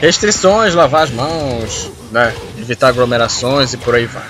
restrições, 0.00 0.74
lavar 0.74 1.04
as 1.04 1.10
mãos, 1.10 1.90
né? 2.10 2.34
Evitar 2.58 2.88
aglomerações 2.88 3.72
e 3.72 3.76
por 3.76 3.94
aí 3.94 4.06
vai. 4.06 4.26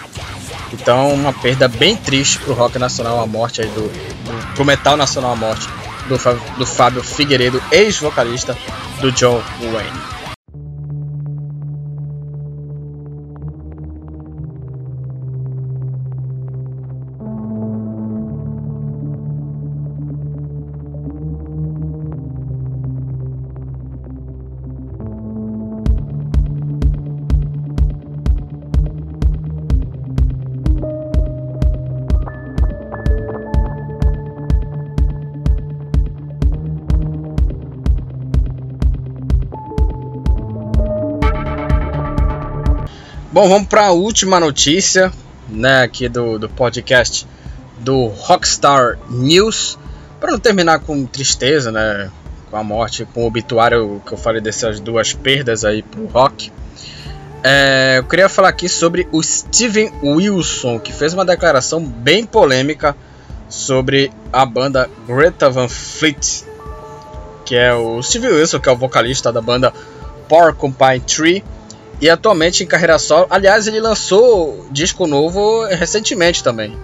Então 0.72 1.12
uma 1.12 1.32
perda 1.32 1.68
bem 1.68 1.96
triste 1.96 2.38
pro 2.38 2.54
rock 2.54 2.78
nacional, 2.78 3.20
a 3.20 3.26
morte 3.26 3.60
aí 3.60 3.68
do, 3.68 3.82
do 3.82 4.54
pro 4.54 4.64
metal 4.64 4.96
nacional 4.96 5.32
a 5.32 5.36
morte 5.36 5.68
do, 6.08 6.18
do 6.58 6.66
Fábio 6.66 7.02
Figueiredo, 7.02 7.62
ex-vocalista 7.70 8.56
do 9.00 9.12
John 9.12 9.42
Wayne. 9.60 10.21
Bom, 43.32 43.48
vamos 43.48 43.66
para 43.66 43.86
a 43.86 43.92
última 43.92 44.38
notícia, 44.38 45.10
né, 45.48 45.84
aqui 45.84 46.06
do, 46.06 46.38
do 46.38 46.50
podcast 46.50 47.26
do 47.78 48.08
Rockstar 48.08 48.98
News. 49.08 49.78
Para 50.20 50.32
não 50.32 50.38
terminar 50.38 50.80
com 50.80 51.06
tristeza, 51.06 51.72
né, 51.72 52.10
com 52.50 52.58
a 52.58 52.62
morte, 52.62 53.06
com 53.06 53.22
o 53.22 53.26
obituário 53.26 54.02
que 54.06 54.12
eu 54.12 54.18
falei 54.18 54.42
dessas 54.42 54.80
duas 54.80 55.14
perdas 55.14 55.64
aí 55.64 55.82
pro 55.82 56.04
rock. 56.08 56.52
É, 57.42 57.94
eu 57.96 58.04
queria 58.04 58.28
falar 58.28 58.50
aqui 58.50 58.68
sobre 58.68 59.08
o 59.10 59.22
Steven 59.22 59.90
Wilson, 60.02 60.78
que 60.78 60.92
fez 60.92 61.14
uma 61.14 61.24
declaração 61.24 61.82
bem 61.82 62.26
polêmica 62.26 62.94
sobre 63.48 64.12
a 64.30 64.44
banda 64.44 64.90
Greta 65.06 65.48
Van 65.48 65.70
Fleet, 65.70 66.44
que 67.46 67.56
é 67.56 67.72
o 67.72 68.02
Steven 68.02 68.32
Wilson, 68.32 68.60
que 68.60 68.68
é 68.68 68.72
o 68.72 68.76
vocalista 68.76 69.32
da 69.32 69.40
banda 69.40 69.72
Porcupine 70.28 71.00
Tree 71.00 71.42
e 72.02 72.10
atualmente 72.10 72.64
em 72.64 72.66
carreira 72.66 72.98
solo. 72.98 73.28
Aliás, 73.30 73.68
ele 73.68 73.80
lançou 73.80 74.66
disco 74.72 75.06
novo 75.06 75.64
recentemente 75.66 76.42
também. 76.42 76.76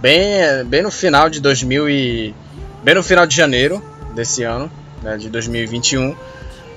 Bem, 0.00 0.64
bem 0.66 0.82
no 0.82 0.90
final 0.90 1.30
de 1.30 1.40
2000 1.40 1.88
e 1.88 2.34
bem 2.82 2.96
no 2.96 3.02
final 3.02 3.24
de 3.28 3.36
janeiro 3.36 3.80
desse 4.12 4.42
ano, 4.42 4.68
né, 5.04 5.16
de 5.16 5.30
2021. 5.30 6.16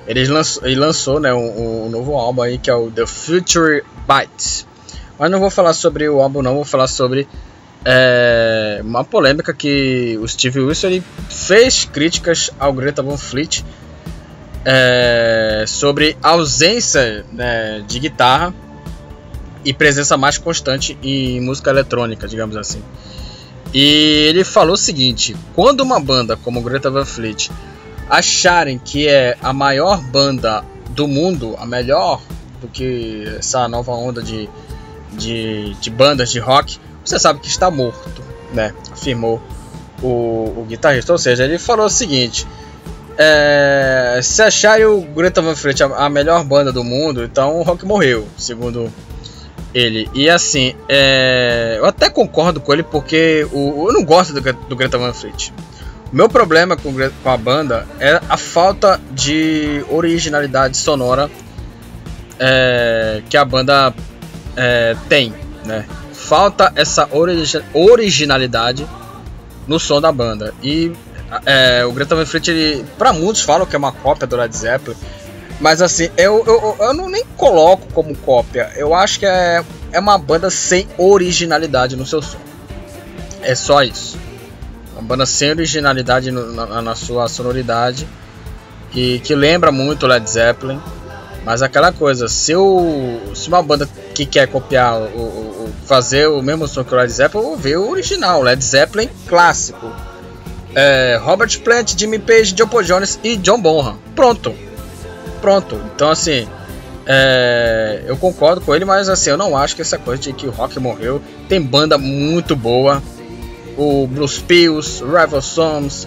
Ele 0.06 0.24
lançou, 0.28 0.64
ele 0.64 0.76
lançou 0.76 1.18
né, 1.18 1.34
um, 1.34 1.86
um, 1.86 1.90
novo 1.90 2.14
álbum 2.14 2.42
aí 2.42 2.58
que 2.58 2.70
é 2.70 2.74
o 2.74 2.92
The 2.92 3.06
Future 3.06 3.82
Bites. 4.06 4.64
Mas 5.18 5.28
não 5.28 5.40
vou 5.40 5.50
falar 5.50 5.72
sobre 5.72 6.08
o 6.08 6.20
álbum 6.22 6.42
não, 6.42 6.54
vou 6.54 6.64
falar 6.64 6.86
sobre 6.86 7.26
é, 7.84 8.80
uma 8.84 9.02
polêmica 9.02 9.52
que 9.52 10.16
o 10.22 10.28
Steve 10.28 10.60
Wilson 10.60 10.86
ele 10.86 11.04
fez 11.28 11.84
críticas 11.86 12.52
ao 12.56 12.72
Greta 12.72 13.02
Van 13.02 13.16
Fleet 13.16 13.64
é, 14.64 15.64
sobre 15.66 16.16
ausência 16.22 17.24
né, 17.32 17.84
de 17.86 17.98
guitarra 17.98 18.54
e 19.64 19.72
presença 19.72 20.16
mais 20.16 20.38
constante 20.38 20.98
em 21.02 21.40
música 21.40 21.70
eletrônica, 21.70 22.28
digamos 22.28 22.56
assim. 22.56 22.82
E 23.72 24.26
ele 24.28 24.44
falou 24.44 24.74
o 24.74 24.78
seguinte: 24.78 25.36
quando 25.54 25.80
uma 25.80 25.98
banda 25.98 26.36
como 26.36 26.62
Greta 26.62 26.90
Van 26.90 27.04
Fleet 27.04 27.50
acharem 28.08 28.78
que 28.78 29.08
é 29.08 29.36
a 29.42 29.52
maior 29.52 30.00
banda 30.00 30.64
do 30.90 31.08
mundo, 31.08 31.56
a 31.58 31.66
melhor 31.66 32.20
do 32.60 32.68
que 32.68 33.24
essa 33.38 33.66
nova 33.66 33.92
onda 33.92 34.22
de, 34.22 34.48
de, 35.12 35.74
de 35.74 35.90
bandas 35.90 36.30
de 36.30 36.38
rock, 36.38 36.78
você 37.04 37.18
sabe 37.18 37.40
que 37.40 37.48
está 37.48 37.70
morto, 37.70 38.22
né? 38.52 38.72
Afirmou 38.92 39.42
o, 40.02 40.60
o 40.60 40.66
guitarrista. 40.68 41.12
Ou 41.12 41.18
seja, 41.18 41.44
ele 41.44 41.58
falou 41.58 41.86
o 41.86 41.90
seguinte: 41.90 42.46
é, 43.16 44.20
se 44.22 44.42
acharem 44.42 44.86
o 44.86 45.00
Greta 45.00 45.40
Van 45.40 45.54
Fleet 45.54 45.82
a, 45.82 46.08
melhor 46.08 46.44
banda 46.44 46.72
do 46.72 46.82
mundo, 46.82 47.22
então 47.24 47.58
o 47.58 47.62
rock 47.62 47.84
morreu, 47.84 48.26
segundo 48.36 48.92
ele. 49.72 50.08
E 50.14 50.28
assim, 50.28 50.74
é, 50.88 51.76
eu 51.78 51.86
até 51.86 52.10
concordo 52.10 52.60
com 52.60 52.72
ele 52.72 52.82
porque 52.82 53.46
o, 53.52 53.88
eu 53.88 53.92
não 53.92 54.04
gosto 54.04 54.32
do, 54.32 54.40
do 54.40 54.76
Greta 54.76 54.98
Van 54.98 55.12
Fleet. 55.12 55.52
O 56.12 56.16
meu 56.16 56.28
problema 56.28 56.76
com, 56.76 56.92
com 57.22 57.30
a 57.30 57.36
banda 57.36 57.86
é 57.98 58.20
a 58.28 58.36
falta 58.36 59.00
de 59.12 59.84
originalidade 59.90 60.76
sonora 60.76 61.30
é, 62.38 63.22
que 63.28 63.36
a 63.36 63.44
banda 63.44 63.92
é, 64.56 64.96
tem, 65.08 65.32
né? 65.64 65.84
Falta 66.12 66.72
essa 66.74 67.08
origi 67.12 67.62
originalidade 67.72 68.86
no 69.66 69.78
som 69.78 70.00
da 70.00 70.10
banda. 70.10 70.54
E 70.62 70.92
é, 71.46 71.84
o 71.84 71.92
Greta 71.92 72.14
Van 72.14 72.26
Fleet, 72.26 72.48
ele, 72.48 72.84
pra 72.98 73.12
muitos 73.12 73.42
falam 73.42 73.66
que 73.66 73.74
é 73.74 73.78
uma 73.78 73.92
cópia 73.92 74.26
do 74.26 74.36
Led 74.36 74.56
Zeppelin, 74.56 74.96
mas 75.60 75.80
assim, 75.80 76.10
eu, 76.16 76.44
eu, 76.46 76.76
eu 76.78 76.94
não 76.94 77.08
nem 77.08 77.24
coloco 77.36 77.86
como 77.92 78.16
cópia, 78.16 78.70
eu 78.76 78.94
acho 78.94 79.18
que 79.18 79.26
é, 79.26 79.64
é 79.92 80.00
uma 80.00 80.18
banda 80.18 80.50
sem 80.50 80.86
originalidade 80.98 81.96
no 81.96 82.06
seu 82.06 82.20
som. 82.20 82.38
É 83.42 83.54
só 83.54 83.82
isso. 83.82 84.18
Uma 84.92 85.02
banda 85.02 85.26
sem 85.26 85.50
originalidade 85.50 86.30
no, 86.30 86.52
na, 86.52 86.82
na, 86.82 86.94
sua 86.94 87.28
sonoridade, 87.28 88.06
e 88.94 89.20
que 89.20 89.34
lembra 89.34 89.72
muito 89.72 90.06
Led 90.06 90.28
Zeppelin, 90.28 90.80
mas 91.44 91.62
aquela 91.62 91.92
coisa, 91.92 92.28
se, 92.28 92.52
eu, 92.52 93.32
se 93.34 93.48
uma 93.48 93.62
banda 93.62 93.88
que 94.14 94.24
quer 94.24 94.46
copiar, 94.48 94.98
o, 94.98 95.20
o, 95.20 95.72
fazer 95.86 96.28
o 96.28 96.40
mesmo 96.42 96.66
som 96.66 96.84
que 96.84 96.94
o 96.94 96.96
Led 96.96 97.12
Zeppelin, 97.12 97.42
vou 97.42 97.56
ver 97.56 97.76
o 97.76 97.90
original, 97.90 98.42
Led 98.42 98.64
Zeppelin 98.64 99.10
clássico 99.26 99.92
é, 100.74 101.18
Robert 101.22 101.60
Plant, 101.60 101.94
Jimmy 101.96 102.18
Page, 102.18 102.52
John 102.52 102.68
Paul 102.68 102.82
Jones 102.82 103.18
e 103.22 103.36
John 103.36 103.60
Bonham. 103.60 103.98
Pronto. 104.14 104.54
Pronto. 105.40 105.80
Então, 105.94 106.10
assim, 106.10 106.48
é, 107.06 108.02
eu 108.06 108.16
concordo 108.16 108.60
com 108.60 108.74
ele, 108.74 108.84
mas 108.84 109.08
assim, 109.08 109.30
eu 109.30 109.36
não 109.36 109.56
acho 109.56 109.76
que 109.76 109.82
essa 109.82 109.98
coisa 109.98 110.22
de 110.22 110.32
que 110.32 110.46
o 110.46 110.50
rock 110.50 110.78
morreu. 110.78 111.20
Tem 111.48 111.60
banda 111.60 111.98
muito 111.98 112.56
boa. 112.56 113.02
O 113.76 114.06
Blues 114.06 114.38
Pills, 114.38 115.02
Rival 115.04 115.42
Songs, 115.42 116.06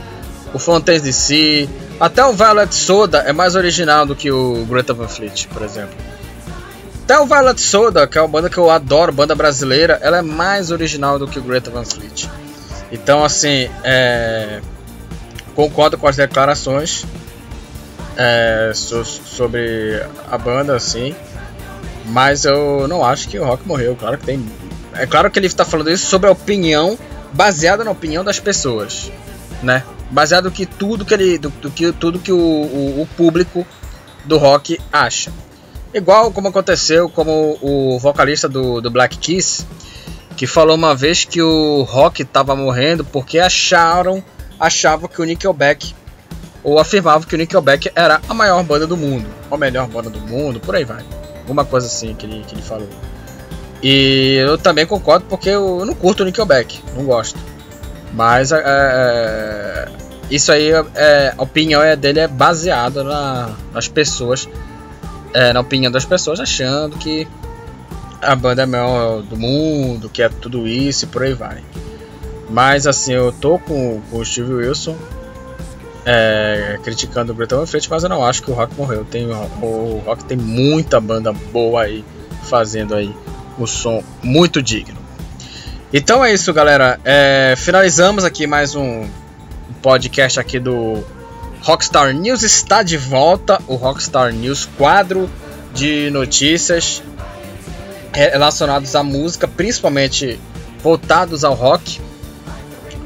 o 0.54 0.60
Fontaines 0.60 1.02
DC, 1.02 1.68
até 2.00 2.24
o 2.24 2.32
Violet 2.32 2.74
Soda 2.74 3.20
é 3.20 3.34
mais 3.34 3.56
original 3.56 4.06
do 4.06 4.16
que 4.16 4.32
o 4.32 4.66
Greta 4.66 4.94
Van 4.94 5.08
Fleet, 5.08 5.48
por 5.48 5.62
exemplo. 5.62 5.96
Até 7.04 7.20
o 7.20 7.26
Violet 7.26 7.60
Soda, 7.60 8.08
que 8.08 8.18
é 8.18 8.22
uma 8.22 8.28
banda 8.28 8.50
que 8.50 8.58
eu 8.58 8.70
adoro, 8.70 9.12
banda 9.12 9.36
brasileira, 9.36 10.00
ela 10.02 10.18
é 10.18 10.22
mais 10.22 10.72
original 10.72 11.20
do 11.20 11.28
que 11.28 11.40
o 11.40 11.42
Greta 11.42 11.70
Van 11.70 11.84
Fleet. 11.84 12.30
Então, 12.92 13.24
assim, 13.24 13.70
é, 13.84 14.62
concordo 15.56 15.98
com 15.98 16.08
as 16.08 16.16
declarações 16.16 17.06
é, 18.16 18.72
so, 18.74 19.04
sobre 19.04 20.02
a 20.30 20.38
banda, 20.38 20.76
assim, 20.76 21.16
mas 22.06 22.46
eu 22.46 22.88
não 22.88 23.04
acho 23.04 23.28
que 23.28 23.38
o 23.38 23.46
Rock 23.46 23.68
morreu. 23.68 23.96
Claro 23.96 24.18
que 24.18 24.26
tem. 24.26 24.46
É 24.94 25.06
claro 25.06 25.30
que 25.30 25.38
ele 25.38 25.48
está 25.48 25.66
falando 25.66 25.92
isso 25.92 26.08
sobre 26.08 26.30
a 26.30 26.32
opinião 26.32 26.98
baseada 27.34 27.84
na 27.84 27.92
opinião 27.92 28.24
das 28.24 28.40
pessoas, 28.40 29.12
né? 29.62 29.84
Baseado 30.10 30.50
que 30.50 30.66
tudo 30.66 31.04
que 31.06 31.14
ele, 31.14 31.38
do, 31.38 31.50
do 31.50 31.70
que 31.70 31.92
tudo 31.92 32.20
que 32.20 32.32
o, 32.32 32.38
o, 32.38 33.02
o 33.02 33.08
público 33.18 33.68
do 34.24 34.38
rock 34.38 34.80
acha. 34.92 35.32
Igual 35.94 36.32
como 36.32 36.48
aconteceu 36.48 37.10
como 37.10 37.58
o 37.62 38.00
vocalista 38.00 38.48
do, 38.48 38.82
do 38.82 38.90
Black 38.90 39.18
Kiss 39.18 39.66
que 40.38 40.46
falou 40.46 40.76
uma 40.76 40.96
vez 40.96 41.26
que 41.26 41.42
o 41.42 41.82
rock 41.82 42.22
estava 42.22 42.56
morrendo 42.56 43.04
porque 43.04 43.40
acharam, 43.40 44.24
achavam 44.60 45.10
que 45.10 45.20
o 45.20 45.26
Nickelback 45.26 45.96
ou 46.64 46.80
afirmavam 46.80 47.28
que 47.28 47.34
o 47.34 47.38
Nickelback 47.38 47.92
era 47.96 48.22
a 48.30 48.34
maior 48.36 48.64
banda 48.64 48.86
do 48.86 48.96
mundo, 48.96 49.28
a 49.50 49.58
melhor 49.58 49.88
banda 49.88 50.12
do 50.12 50.20
mundo, 50.20 50.60
por 50.60 50.76
aí 50.76 50.84
vai. 50.84 51.04
Alguma 51.40 51.66
coisa 51.66 51.88
assim 51.88 52.14
que 52.14 52.28
ele, 52.28 52.44
que 52.48 52.54
ele 52.54 52.62
falou. 52.62 52.88
E 53.82 54.36
eu 54.36 54.60
também 54.60 54.86
concordo 54.86 55.26
porque 55.28 55.50
eu 55.50 55.84
não 55.84 55.96
curto 55.96 56.22
o 56.22 56.26
Nickelback, 56.26 56.84
não 56.96 57.04
gosto. 57.04 57.40
Mas 58.14 58.52
é, 58.52 58.62
é 58.64 59.88
isso 60.30 60.52
aí, 60.52 60.70
é, 60.94 61.34
a 61.36 61.42
opinião 61.42 61.82
é 61.82 61.96
dele 61.96 62.20
é 62.20 62.28
baseada 62.28 63.04
na, 63.04 63.56
nas 63.74 63.88
pessoas, 63.88 64.48
é, 65.34 65.52
na 65.52 65.62
opinião 65.62 65.92
das 65.92 66.06
pessoas, 66.06 66.40
achando 66.40 66.96
que 66.98 67.28
a 68.22 68.36
banda 68.36 68.64
é 68.64 68.66
maior 68.66 69.22
do 69.22 69.38
mundo, 69.38 70.10
que 70.10 70.22
é 70.22 70.30
tudo 70.30 70.68
isso 70.68 71.06
e 71.06 71.08
por 71.08 71.24
aí 71.24 71.34
vai. 71.34 71.64
Mas 72.50 72.88
assim, 72.88 73.14
eu 73.14 73.32
tô 73.32 73.60
com, 73.60 74.02
com 74.10 74.18
o 74.18 74.26
Steve 74.26 74.54
Wilson 74.54 74.96
é, 76.10 76.80
criticando 76.84 77.34
o 77.34 77.36
Bretão 77.36 77.68
Fleet, 77.68 77.86
mas 77.90 78.04
eu 78.04 78.10
não 78.10 78.24
acho 78.24 78.42
que 78.42 78.50
o 78.50 78.54
rock 78.54 78.74
morreu. 78.76 79.04
Tem, 79.04 79.28
o, 79.30 79.36
o 79.62 80.04
rock 80.06 80.24
tem 80.24 80.38
muita 80.38 81.02
banda 81.02 81.34
boa 81.34 81.84
aí 81.84 82.04
fazendo 82.44 82.96
aí 82.96 83.14
o 83.60 83.68
som 83.68 84.02
muito 84.24 84.64
digno. 84.64 84.98
Então 85.92 86.24
é 86.24 86.34
isso, 86.34 86.54
galera. 86.54 86.98
É, 87.04 87.56
finalizamos 87.58 88.24
aqui 88.24 88.48
mais 88.48 88.74
um 88.74 89.06
podcast 89.82 90.40
aqui 90.40 90.60
do 90.60 91.04
Rockstar 91.62 92.14
News 92.14 92.42
está 92.42 92.84
de 92.84 92.96
volta. 92.96 93.60
O 93.68 93.76
Rockstar 93.76 94.32
News 94.32 94.66
quadro 94.78 95.30
de 95.74 96.10
notícias 96.10 97.04
relacionados 98.18 98.96
à 98.96 99.04
música, 99.04 99.48
principalmente 99.48 100.40
voltados 100.82 101.44
ao 101.44 101.54
rock, 101.54 102.00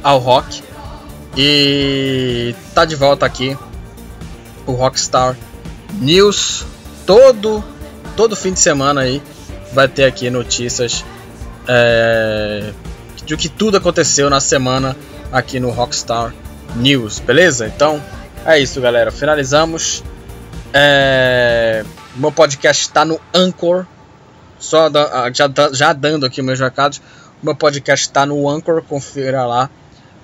ao 0.04 0.18
rock. 0.20 0.64
E 1.38 2.54
tá 2.74 2.84
de 2.84 2.96
volta 2.96 3.26
aqui 3.26 3.58
o 4.66 4.74
Rockstar 4.74 5.38
News 5.94 6.66
todo 7.06 7.64
todo 8.18 8.36
fim 8.36 8.52
de 8.52 8.60
semana 8.60 9.02
aí 9.02 9.24
vai 9.72 9.88
ter 9.88 10.04
aqui 10.04 10.30
notícias 10.30 11.06
é, 11.68 12.74
de 13.26 13.38
que 13.38 13.48
tudo 13.48 13.78
aconteceu 13.78 14.30
na 14.30 14.42
semana 14.42 14.96
aqui 15.32 15.58
no 15.60 15.70
Rockstar 15.70 16.34
News, 16.76 17.20
beleza? 17.20 17.68
Então 17.68 18.02
é 18.46 18.60
isso, 18.60 18.82
galera. 18.82 19.12
Finalizamos. 19.12 20.04
É, 20.74 21.84
meu 22.16 22.32
podcast 22.32 22.82
está 22.84 23.06
no 23.06 23.20
Anchor. 23.34 23.86
Só 24.62 24.90
da, 24.90 25.30
já, 25.34 25.50
já 25.74 25.92
dando 25.92 26.26
aqui 26.26 26.42
meus 26.42 26.60
recados. 26.60 27.02
Meu 27.42 27.56
podcast 27.56 28.06
está 28.06 28.28
no 28.28 28.48
Anchor. 28.48 28.84
Confira 28.84 29.44
lá 29.46 29.70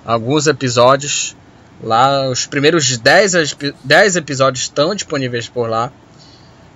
alguns 0.06 0.46
episódios. 0.46 1.36
Lá, 1.82 2.28
os 2.28 2.46
primeiros 2.46 2.96
10, 2.96 3.56
10 3.84 4.16
episódios 4.16 4.62
estão 4.62 4.94
disponíveis 4.94 5.48
por 5.48 5.68
lá. 5.68 5.92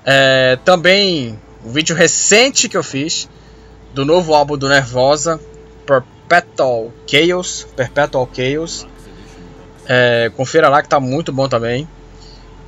É, 0.05 0.59
também 0.65 1.39
um 1.65 1.71
vídeo 1.71 1.95
recente 1.95 2.69
que 2.69 2.77
eu 2.77 2.83
fiz 2.83 3.29
do 3.95 4.05
novo 4.05 4.35
álbum 4.35 4.59
do 4.59 4.69
Nervosa, 4.69 5.39
Perpetual 5.87 6.93
Chaos. 7.07 7.67
Perpetual 7.77 8.29
Chaos. 8.35 8.87
É, 9.87 10.33
confira 10.37 10.69
lá 10.69 10.83
que 10.83 10.89
tá 10.89 10.99
muito 10.99 11.33
bom 11.33 11.49
também. 11.49 11.89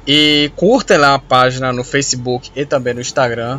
E 0.06 0.52
curtem 0.54 0.98
lá 0.98 1.14
a 1.14 1.18
página 1.18 1.72
no 1.72 1.82
Facebook 1.82 2.52
e 2.54 2.64
também 2.64 2.94
no 2.94 3.00
Instagram. 3.00 3.58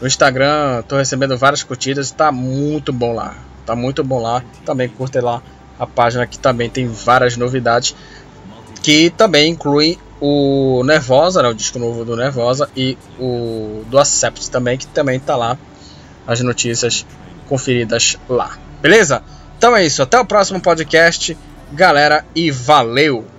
No 0.00 0.06
Instagram 0.06 0.82
tô 0.82 0.96
recebendo 0.96 1.36
várias 1.36 1.62
curtidas, 1.62 2.10
tá 2.10 2.30
muito 2.30 2.92
bom 2.92 3.14
lá. 3.14 3.34
Tá 3.64 3.74
muito 3.74 4.04
bom 4.04 4.20
lá. 4.20 4.42
Também 4.64 4.88
curtem 4.88 5.22
lá 5.22 5.42
a 5.78 5.86
página 5.86 6.26
que 6.26 6.38
também 6.38 6.68
tem 6.68 6.86
várias 6.86 7.36
novidades. 7.36 7.94
Que 8.82 9.10
também 9.10 9.50
inclui 9.50 9.98
o 10.20 10.82
Nervosa, 10.84 11.42
né, 11.42 11.48
o 11.48 11.54
disco 11.54 11.78
novo 11.78 12.04
do 12.04 12.16
Nervosa, 12.16 12.70
e 12.76 12.96
o 13.18 13.84
do 13.86 13.98
Accept 13.98 14.50
também, 14.50 14.78
que 14.78 14.86
também 14.86 15.18
tá 15.18 15.36
lá. 15.36 15.58
As 16.26 16.40
notícias 16.40 17.06
conferidas 17.48 18.18
lá. 18.28 18.58
Beleza? 18.82 19.22
Então 19.56 19.76
é 19.76 19.84
isso. 19.84 20.02
Até 20.02 20.18
o 20.18 20.24
próximo 20.24 20.60
podcast 20.60 21.36
galera, 21.72 22.24
e 22.34 22.50
valeu! 22.50 23.35